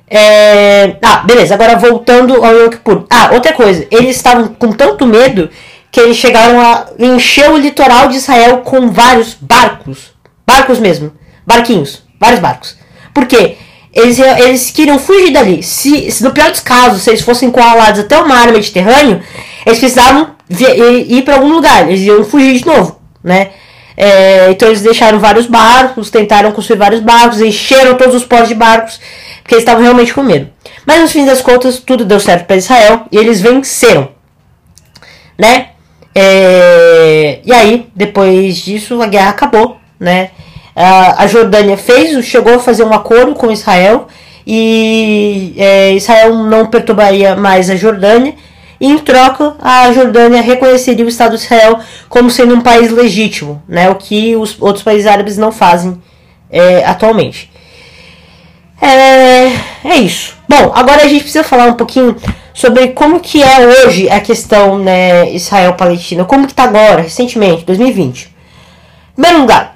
É... 0.08 0.96
Ah, 1.02 1.22
beleza, 1.26 1.54
agora 1.54 1.76
voltando 1.76 2.44
ao 2.44 2.54
Yom 2.54 2.70
Kippur. 2.70 3.04
Ah, 3.10 3.30
outra 3.32 3.52
coisa, 3.52 3.86
eles 3.90 4.16
estavam 4.16 4.48
com 4.48 4.72
tanto 4.72 5.06
medo 5.06 5.50
que 5.94 6.00
eles 6.00 6.16
chegaram 6.16 6.60
a 6.60 6.86
encher 6.98 7.48
o 7.52 7.56
litoral 7.56 8.08
de 8.08 8.16
Israel 8.16 8.62
com 8.62 8.90
vários 8.90 9.36
barcos. 9.40 10.12
Barcos 10.44 10.80
mesmo. 10.80 11.12
Barquinhos. 11.46 12.02
Vários 12.18 12.40
barcos. 12.40 12.76
Por 13.14 13.26
quê? 13.26 13.56
Eles, 13.92 14.18
eles 14.18 14.72
queriam 14.72 14.98
fugir 14.98 15.30
dali. 15.32 15.62
Se, 15.62 16.10
se 16.10 16.24
no 16.24 16.32
pior 16.32 16.50
dos 16.50 16.58
casos, 16.58 17.00
se 17.02 17.10
eles 17.10 17.20
fossem 17.20 17.48
encurralados 17.48 18.00
até 18.00 18.18
o 18.18 18.26
mar 18.26 18.50
Mediterrâneo, 18.50 19.22
eles 19.64 19.78
precisavam 19.78 20.34
ir 20.50 21.22
para 21.22 21.36
algum 21.36 21.52
lugar. 21.52 21.86
Eles 21.88 22.00
iam 22.00 22.24
fugir 22.24 22.58
de 22.58 22.66
novo, 22.66 22.98
né? 23.22 23.50
É, 23.96 24.50
então 24.50 24.66
eles 24.66 24.82
deixaram 24.82 25.20
vários 25.20 25.46
barcos, 25.46 26.10
tentaram 26.10 26.50
construir 26.50 26.76
vários 26.76 27.02
barcos, 27.02 27.40
encheram 27.40 27.96
todos 27.96 28.16
os 28.16 28.24
portos 28.24 28.48
de 28.48 28.56
barcos, 28.56 29.00
porque 29.42 29.54
eles 29.54 29.62
estavam 29.62 29.84
realmente 29.84 30.12
com 30.12 30.24
medo. 30.24 30.50
Mas 30.84 31.00
no 31.00 31.06
fim 31.06 31.24
das 31.24 31.40
contas, 31.40 31.78
tudo 31.78 32.04
deu 32.04 32.18
certo 32.18 32.46
para 32.46 32.56
Israel 32.56 33.06
e 33.12 33.16
eles 33.16 33.40
venceram, 33.40 34.08
né? 35.38 35.68
É, 36.14 37.40
e 37.44 37.52
aí, 37.52 37.88
depois 37.94 38.56
disso, 38.56 39.02
a 39.02 39.06
guerra 39.06 39.30
acabou, 39.30 39.78
né? 39.98 40.30
A, 40.76 41.26
Jordânia 41.26 41.76
fez, 41.76 42.24
chegou 42.24 42.54
a 42.54 42.58
fazer 42.58 42.84
um 42.84 42.92
acordo 42.92 43.34
com 43.34 43.50
Israel 43.50 44.08
e 44.46 45.54
é, 45.56 45.92
Israel 45.92 46.34
não 46.34 46.66
perturbaria 46.66 47.36
mais 47.36 47.70
a 47.70 47.76
Jordânia. 47.76 48.34
E 48.80 48.88
em 48.88 48.98
troca, 48.98 49.54
a 49.60 49.92
Jordânia 49.92 50.42
reconheceria 50.42 51.04
o 51.04 51.08
Estado 51.08 51.36
de 51.36 51.44
Israel 51.44 51.78
como 52.08 52.28
sendo 52.28 52.54
um 52.54 52.60
país 52.60 52.90
legítimo, 52.90 53.62
né? 53.68 53.88
O 53.88 53.94
que 53.94 54.34
os 54.36 54.60
outros 54.60 54.82
países 54.82 55.06
árabes 55.06 55.38
não 55.38 55.52
fazem 55.52 56.00
é, 56.50 56.84
atualmente. 56.84 57.50
É, 58.80 59.46
é 59.84 59.96
isso. 59.96 60.34
Bom, 60.48 60.72
agora 60.74 61.04
a 61.04 61.08
gente 61.08 61.22
precisa 61.22 61.44
falar 61.44 61.66
um 61.66 61.74
pouquinho 61.74 62.16
sobre 62.54 62.88
como 62.88 63.18
que 63.18 63.42
é 63.42 63.66
hoje 63.66 64.08
a 64.08 64.20
questão 64.20 64.78
né, 64.78 65.28
Israel-Palestina, 65.32 66.24
como 66.24 66.46
que 66.46 66.54
tá 66.54 66.62
agora, 66.62 67.02
recentemente, 67.02 67.64
2020. 67.64 68.26
Em 68.26 69.20
primeiro 69.20 69.40
lugar, 69.40 69.74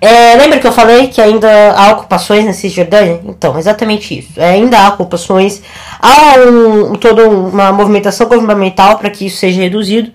é, 0.00 0.34
lembra 0.36 0.58
que 0.58 0.66
eu 0.66 0.72
falei 0.72 1.08
que 1.08 1.20
ainda 1.20 1.72
há 1.72 1.92
ocupações 1.92 2.44
na 2.46 2.52
Cisjordânia? 2.54 3.20
Então, 3.24 3.58
exatamente 3.58 4.18
isso. 4.18 4.40
É, 4.40 4.52
ainda 4.52 4.78
há 4.78 4.88
ocupações, 4.88 5.62
há 6.00 6.34
um, 6.40 6.94
toda 6.94 7.28
uma 7.28 7.72
movimentação 7.72 8.26
governamental 8.26 8.98
para 8.98 9.10
que 9.10 9.26
isso 9.26 9.36
seja 9.36 9.60
reduzido, 9.60 10.10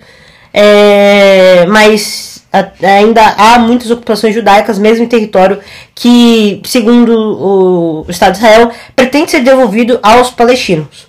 é, 0.53 1.65
mas 1.67 2.43
ainda 2.81 3.21
há 3.37 3.59
muitas 3.59 3.91
ocupações 3.91 4.33
judaicas, 4.33 4.79
mesmo 4.79 5.03
em 5.05 5.07
território 5.07 5.59
que, 5.93 6.59
segundo 6.65 7.13
o 7.13 8.05
Estado 8.09 8.33
de 8.33 8.39
Israel, 8.39 8.71
pretende 8.95 9.31
ser 9.31 9.41
devolvido 9.41 9.99
aos 10.01 10.31
palestinos. 10.31 11.07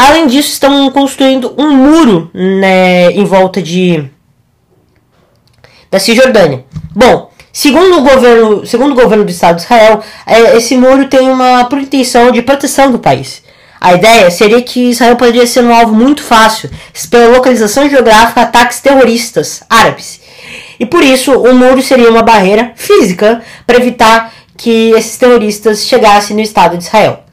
Além 0.00 0.26
disso, 0.26 0.48
estão 0.48 0.90
construindo 0.90 1.54
um 1.58 1.76
muro 1.76 2.30
né, 2.32 3.10
em 3.10 3.22
volta 3.22 3.60
de 3.60 4.02
da 5.90 5.98
Cisjordânia. 5.98 6.64
Bom, 6.96 7.30
segundo 7.52 7.98
o 7.98 8.02
governo, 8.02 8.64
segundo 8.64 8.92
o 8.92 8.94
governo 8.94 9.26
do 9.26 9.30
Estado 9.30 9.56
de 9.56 9.62
Israel, 9.64 10.02
é, 10.26 10.56
esse 10.56 10.74
muro 10.74 11.06
tem 11.06 11.28
uma 11.28 11.66
pretensão 11.66 12.30
de 12.30 12.40
proteção 12.40 12.90
do 12.90 12.98
país. 12.98 13.42
A 13.78 13.92
ideia 13.92 14.30
seria 14.30 14.62
que 14.62 14.88
Israel 14.88 15.16
poderia 15.16 15.46
ser 15.46 15.62
um 15.62 15.74
alvo 15.74 15.94
muito 15.94 16.22
fácil 16.22 16.70
pela 17.10 17.36
localização 17.36 17.86
geográfica 17.86 18.40
ataques 18.40 18.80
terroristas 18.80 19.62
árabes. 19.68 20.18
E 20.78 20.86
por 20.86 21.02
isso, 21.02 21.30
o 21.30 21.54
muro 21.54 21.82
seria 21.82 22.08
uma 22.08 22.22
barreira 22.22 22.72
física 22.74 23.42
para 23.66 23.76
evitar 23.76 24.32
que 24.56 24.92
esses 24.92 25.18
terroristas 25.18 25.84
chegassem 25.84 26.34
no 26.34 26.40
Estado 26.40 26.78
de 26.78 26.84
Israel. 26.84 27.24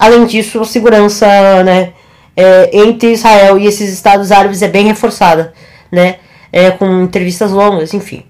Além 0.00 0.24
disso, 0.24 0.58
a 0.58 0.64
segurança 0.64 1.26
né, 1.62 1.92
é, 2.34 2.70
entre 2.72 3.12
Israel 3.12 3.58
e 3.58 3.66
esses 3.66 3.92
estados 3.92 4.32
árabes 4.32 4.62
é 4.62 4.68
bem 4.68 4.86
reforçada, 4.86 5.52
né, 5.92 6.16
é, 6.50 6.70
com 6.70 7.02
entrevistas 7.02 7.50
longas, 7.50 7.92
enfim. 7.92 8.24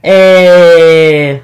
É... 0.00 1.40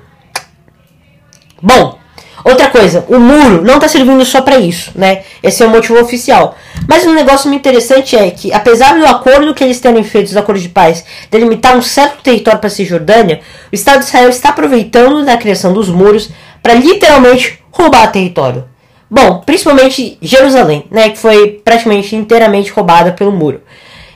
Bom, 1.60 1.98
outra 2.44 2.70
coisa, 2.70 3.04
o 3.08 3.18
muro 3.18 3.62
não 3.62 3.74
está 3.74 3.88
servindo 3.88 4.24
só 4.24 4.42
para 4.42 4.60
isso, 4.60 4.92
né? 4.94 5.24
Esse 5.42 5.64
é 5.64 5.66
o 5.66 5.70
motivo 5.70 6.00
oficial. 6.00 6.56
Mas 6.86 7.04
um 7.04 7.12
negócio 7.12 7.48
muito 7.48 7.62
interessante 7.62 8.14
é 8.14 8.30
que, 8.30 8.52
apesar 8.52 8.96
do 8.96 9.04
acordo 9.04 9.54
que 9.54 9.64
eles 9.64 9.80
terem 9.80 10.04
feito, 10.04 10.28
os 10.28 10.36
acordos 10.36 10.62
de 10.62 10.68
paz, 10.68 11.04
delimitar 11.32 11.76
um 11.76 11.82
certo 11.82 12.22
território 12.22 12.60
para 12.60 12.68
a 12.68 12.70
Cisjordânia, 12.70 13.40
o 13.72 13.74
Estado 13.74 13.98
de 14.00 14.04
Israel 14.04 14.28
está 14.28 14.50
aproveitando 14.50 15.24
da 15.24 15.36
criação 15.36 15.72
dos 15.72 15.88
muros 15.88 16.30
para 16.62 16.74
literalmente 16.74 17.58
roubar 17.72 18.12
território. 18.12 18.72
Bom, 19.14 19.44
principalmente 19.46 20.18
Jerusalém, 20.20 20.86
né, 20.90 21.10
que 21.10 21.16
foi 21.16 21.62
praticamente 21.64 22.16
inteiramente 22.16 22.72
roubada 22.72 23.12
pelo 23.12 23.30
muro. 23.30 23.60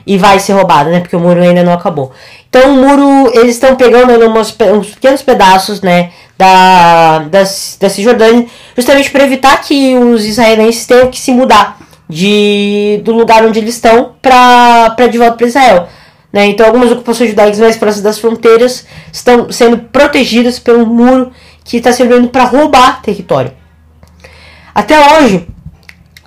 E 0.05 0.17
vai 0.17 0.39
ser 0.39 0.51
roubada, 0.51 0.89
né, 0.89 0.99
porque 0.99 1.15
o 1.15 1.19
muro 1.21 1.41
ainda 1.41 1.63
não 1.63 1.71
acabou. 1.71 2.11
Então 2.49 2.73
o 2.73 2.85
muro, 2.85 3.31
eles 3.33 3.55
estão 3.55 3.77
pegando 3.77 4.11
uns, 4.11 4.57
uns 4.75 4.89
pequenos 4.89 5.21
pedaços, 5.21 5.79
né, 5.79 6.11
da, 6.37 7.19
da, 7.19 7.39
da 7.39 7.89
Cisjordânia, 7.89 8.45
justamente 8.75 9.09
para 9.09 9.23
evitar 9.23 9.61
que 9.61 9.95
os 9.95 10.25
israelenses 10.25 10.85
tenham 10.85 11.09
que 11.09 11.17
se 11.17 11.31
mudar 11.31 11.79
de, 12.09 12.99
do 13.05 13.13
lugar 13.13 13.45
onde 13.45 13.57
eles 13.57 13.75
estão 13.75 14.15
para 14.21 15.07
de 15.09 15.17
volta 15.17 15.37
para 15.37 15.47
Israel. 15.47 15.87
Né? 16.33 16.47
Então 16.47 16.65
algumas 16.65 16.91
ocupações 16.91 17.29
judaicas 17.29 17.57
mais 17.57 17.77
próximas 17.77 18.03
das 18.03 18.19
fronteiras 18.19 18.85
estão 19.13 19.49
sendo 19.49 19.77
protegidas 19.77 20.59
pelo 20.59 20.85
muro 20.85 21.31
que 21.63 21.77
está 21.77 21.93
servindo 21.93 22.27
para 22.27 22.43
roubar 22.43 23.01
território. 23.01 23.58
Até 24.79 24.97
hoje, 24.97 25.45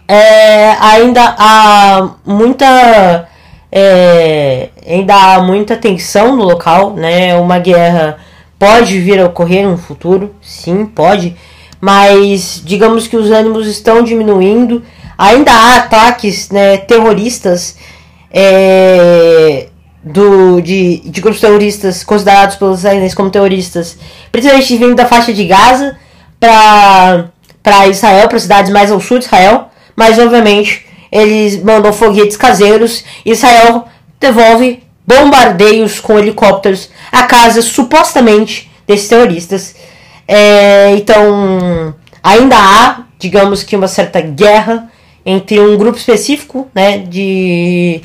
é, 0.06 0.72
ainda 0.78 1.22
há 1.38 2.10
muita 2.22 3.26
é, 3.72 4.68
ainda 4.86 5.14
há 5.14 5.42
muita 5.42 5.74
tensão 5.74 6.36
no 6.36 6.44
local, 6.44 6.92
né? 6.92 7.34
Uma 7.36 7.58
guerra 7.58 8.18
pode 8.58 9.00
vir 9.00 9.18
a 9.20 9.24
ocorrer 9.24 9.66
no 9.66 9.78
futuro, 9.78 10.34
sim, 10.42 10.84
pode, 10.84 11.34
mas 11.80 12.60
digamos 12.62 13.06
que 13.06 13.16
os 13.16 13.30
ânimos 13.30 13.66
estão 13.66 14.02
diminuindo. 14.02 14.82
Ainda 15.16 15.50
há 15.50 15.76
ataques 15.76 16.50
né, 16.50 16.76
terroristas 16.76 17.78
é, 18.30 19.68
do, 20.04 20.60
de, 20.60 21.00
de 21.06 21.22
grupos 21.22 21.40
terroristas 21.40 22.04
considerados 22.04 22.56
pelos 22.56 22.80
israelenses 22.80 23.14
como 23.14 23.30
terroristas, 23.30 23.96
principalmente 24.30 24.76
vindo 24.76 24.94
da 24.94 25.06
faixa 25.06 25.32
de 25.32 25.46
Gaza 25.46 25.96
para 26.38 27.31
para 27.62 27.87
Israel, 27.87 28.29
para 28.29 28.38
cidades 28.38 28.72
mais 28.72 28.90
ao 28.90 29.01
sul 29.01 29.18
de 29.18 29.27
Israel, 29.27 29.68
mas 29.94 30.18
obviamente 30.18 30.87
eles 31.11 31.62
mandam 31.62 31.92
foguetes 31.92 32.37
caseiros 32.37 33.05
Israel 33.25 33.85
devolve 34.18 34.83
bombardeios 35.07 36.01
com 36.01 36.18
helicópteros 36.18 36.90
a 37.11 37.25
casas 37.25 37.66
supostamente 37.66 38.70
desses 38.87 39.09
terroristas. 39.09 39.75
É, 40.27 40.92
então 40.94 41.94
ainda 42.22 42.57
há, 42.57 43.03
digamos 43.18 43.62
que 43.62 43.77
uma 43.77 43.88
certa 43.88 44.20
guerra 44.20 44.90
entre 45.25 45.61
um 45.61 45.77
grupo 45.77 45.98
específico, 45.98 46.68
né, 46.75 46.98
de 46.98 48.01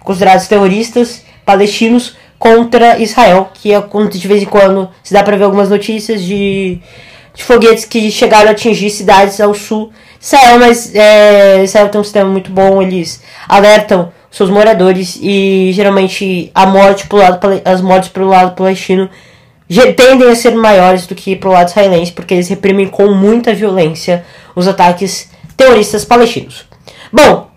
considerados 0.00 0.46
terroristas 0.46 1.24
palestinos 1.44 2.16
contra 2.38 2.98
Israel, 2.98 3.50
que 3.54 3.72
é 3.72 3.80
de 3.80 4.28
vez 4.28 4.42
em 4.42 4.46
quando 4.46 4.88
se 5.02 5.12
dá 5.12 5.22
para 5.22 5.36
ver 5.36 5.44
algumas 5.44 5.70
notícias 5.70 6.22
de 6.22 6.78
de 7.36 7.44
foguetes 7.44 7.84
que 7.84 8.10
chegaram 8.10 8.48
a 8.48 8.52
atingir 8.52 8.90
cidades 8.90 9.40
ao 9.40 9.54
sul 9.54 9.92
Israel, 10.20 10.58
mas 10.58 10.92
é, 10.94 11.62
Israel 11.62 11.88
tem 11.88 12.00
um 12.00 12.04
sistema 12.04 12.28
muito 12.28 12.50
bom, 12.50 12.82
eles 12.82 13.22
alertam 13.46 14.10
seus 14.30 14.50
moradores 14.50 15.18
e 15.22 15.70
geralmente 15.72 16.50
a 16.54 16.66
morte 16.66 17.06
pro 17.06 17.18
lado, 17.18 17.38
as 17.64 17.80
mortes 17.80 18.08
pelo 18.08 18.28
lado 18.28 18.56
palestino 18.56 19.08
tendem 19.96 20.28
a 20.28 20.34
ser 20.34 20.54
maiores 20.54 21.06
do 21.06 21.14
que 21.14 21.36
pro 21.36 21.50
lado 21.50 21.68
israelense, 21.68 22.12
porque 22.12 22.34
eles 22.34 22.48
reprimem 22.48 22.88
com 22.88 23.08
muita 23.14 23.54
violência 23.54 24.24
os 24.54 24.66
ataques 24.66 25.30
terroristas 25.56 26.04
palestinos. 26.04 26.66
Bom, 27.12 27.48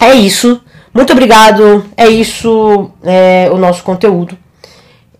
é 0.00 0.14
isso. 0.14 0.60
Muito 0.92 1.12
obrigado. 1.12 1.84
É 1.96 2.08
isso 2.08 2.90
é, 3.02 3.48
o 3.52 3.56
nosso 3.56 3.82
conteúdo. 3.82 4.36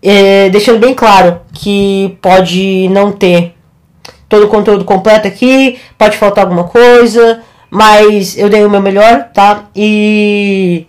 É, 0.02 0.48
deixando 0.50 0.78
bem 0.78 0.94
claro 0.94 1.40
que 1.52 2.16
pode 2.20 2.88
não 2.90 3.10
ter 3.10 3.54
todo 4.28 4.44
o 4.44 4.48
conteúdo 4.48 4.84
completo 4.84 5.26
aqui, 5.26 5.78
pode 5.96 6.16
faltar 6.16 6.44
alguma 6.44 6.64
coisa, 6.64 7.42
mas 7.70 8.36
eu 8.36 8.48
dei 8.48 8.64
o 8.64 8.70
meu 8.70 8.80
melhor, 8.80 9.28
tá? 9.32 9.64
E 9.74 10.86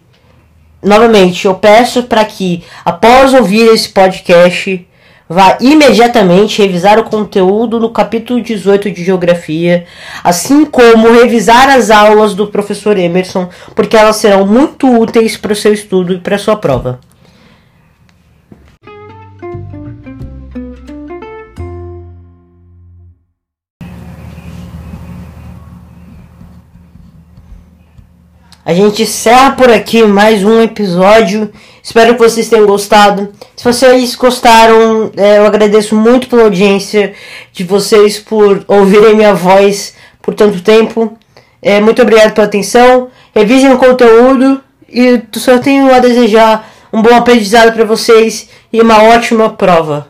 novamente 0.84 1.46
eu 1.46 1.56
peço 1.56 2.04
para 2.04 2.24
que 2.26 2.64
após 2.84 3.34
ouvir 3.34 3.74
esse 3.74 3.90
podcast 3.90 4.86
vá 5.28 5.58
imediatamente 5.62 6.62
revisar 6.62 6.98
o 6.98 7.04
conteúdo 7.04 7.80
no 7.80 7.92
capítulo 7.92 8.42
18 8.42 8.90
de 8.90 9.04
geografia, 9.04 9.86
assim 10.24 10.66
como 10.66 11.12
revisar 11.12 11.70
as 11.70 11.92
aulas 11.92 12.34
do 12.34 12.48
professor 12.48 12.98
Emerson, 12.98 13.48
porque 13.76 13.96
elas 13.96 14.16
serão 14.16 14.48
muito 14.48 14.88
úteis 14.88 15.38
para 15.38 15.54
o 15.54 15.56
seu 15.56 15.72
estudo 15.72 16.14
e 16.14 16.20
para 16.20 16.36
a 16.36 16.40
sua 16.40 16.56
prova. 16.56 17.00
A 28.70 28.74
gente 28.76 29.02
encerra 29.02 29.54
por 29.54 29.72
aqui 29.72 30.04
mais 30.04 30.44
um 30.44 30.62
episódio. 30.62 31.52
Espero 31.82 32.14
que 32.14 32.20
vocês 32.20 32.48
tenham 32.50 32.68
gostado. 32.68 33.34
Se 33.56 33.64
vocês 33.64 34.14
gostaram, 34.14 35.12
é, 35.18 35.40
eu 35.40 35.46
agradeço 35.48 35.96
muito 35.96 36.30
pela 36.30 36.44
audiência 36.44 37.14
de 37.52 37.64
vocês 37.64 38.20
por 38.20 38.64
ouvirem 38.68 39.16
minha 39.16 39.34
voz 39.34 39.96
por 40.22 40.36
tanto 40.36 40.62
tempo. 40.62 41.18
É, 41.60 41.82
muito 41.82 42.00
obrigado 42.04 42.36
pela 42.36 42.46
atenção. 42.46 43.08
Revisem 43.34 43.74
o 43.74 43.80
conteúdo 43.80 44.62
e 44.88 45.20
só 45.34 45.58
tenho 45.58 45.92
a 45.92 45.98
desejar 45.98 46.72
um 46.94 47.02
bom 47.02 47.16
aprendizado 47.16 47.74
para 47.74 47.86
vocês 47.86 48.50
e 48.72 48.80
uma 48.80 49.02
ótima 49.02 49.50
prova. 49.50 50.10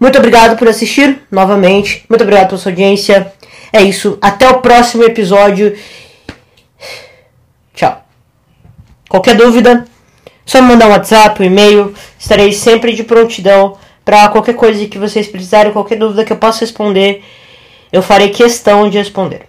Muito 0.00 0.18
obrigado 0.18 0.58
por 0.58 0.66
assistir 0.66 1.20
novamente. 1.30 2.04
Muito 2.08 2.22
obrigado 2.22 2.48
pela 2.48 2.60
sua 2.60 2.72
audiência. 2.72 3.32
É 3.72 3.80
isso. 3.80 4.18
Até 4.20 4.50
o 4.50 4.58
próximo 4.58 5.04
episódio. 5.04 5.76
Qualquer 9.12 9.36
dúvida, 9.36 9.84
só 10.46 10.62
me 10.62 10.68
mandar 10.68 10.86
um 10.86 10.92
WhatsApp, 10.92 11.42
um 11.42 11.44
e-mail. 11.44 11.92
Estarei 12.18 12.50
sempre 12.50 12.94
de 12.94 13.04
prontidão 13.04 13.76
para 14.02 14.26
qualquer 14.30 14.54
coisa 14.54 14.86
que 14.86 14.96
vocês 14.96 15.26
precisarem, 15.28 15.70
qualquer 15.70 15.98
dúvida 15.98 16.24
que 16.24 16.32
eu 16.32 16.38
possa 16.38 16.60
responder, 16.60 17.22
eu 17.92 18.00
farei 18.00 18.30
questão 18.30 18.88
de 18.88 18.96
responder. 18.96 19.42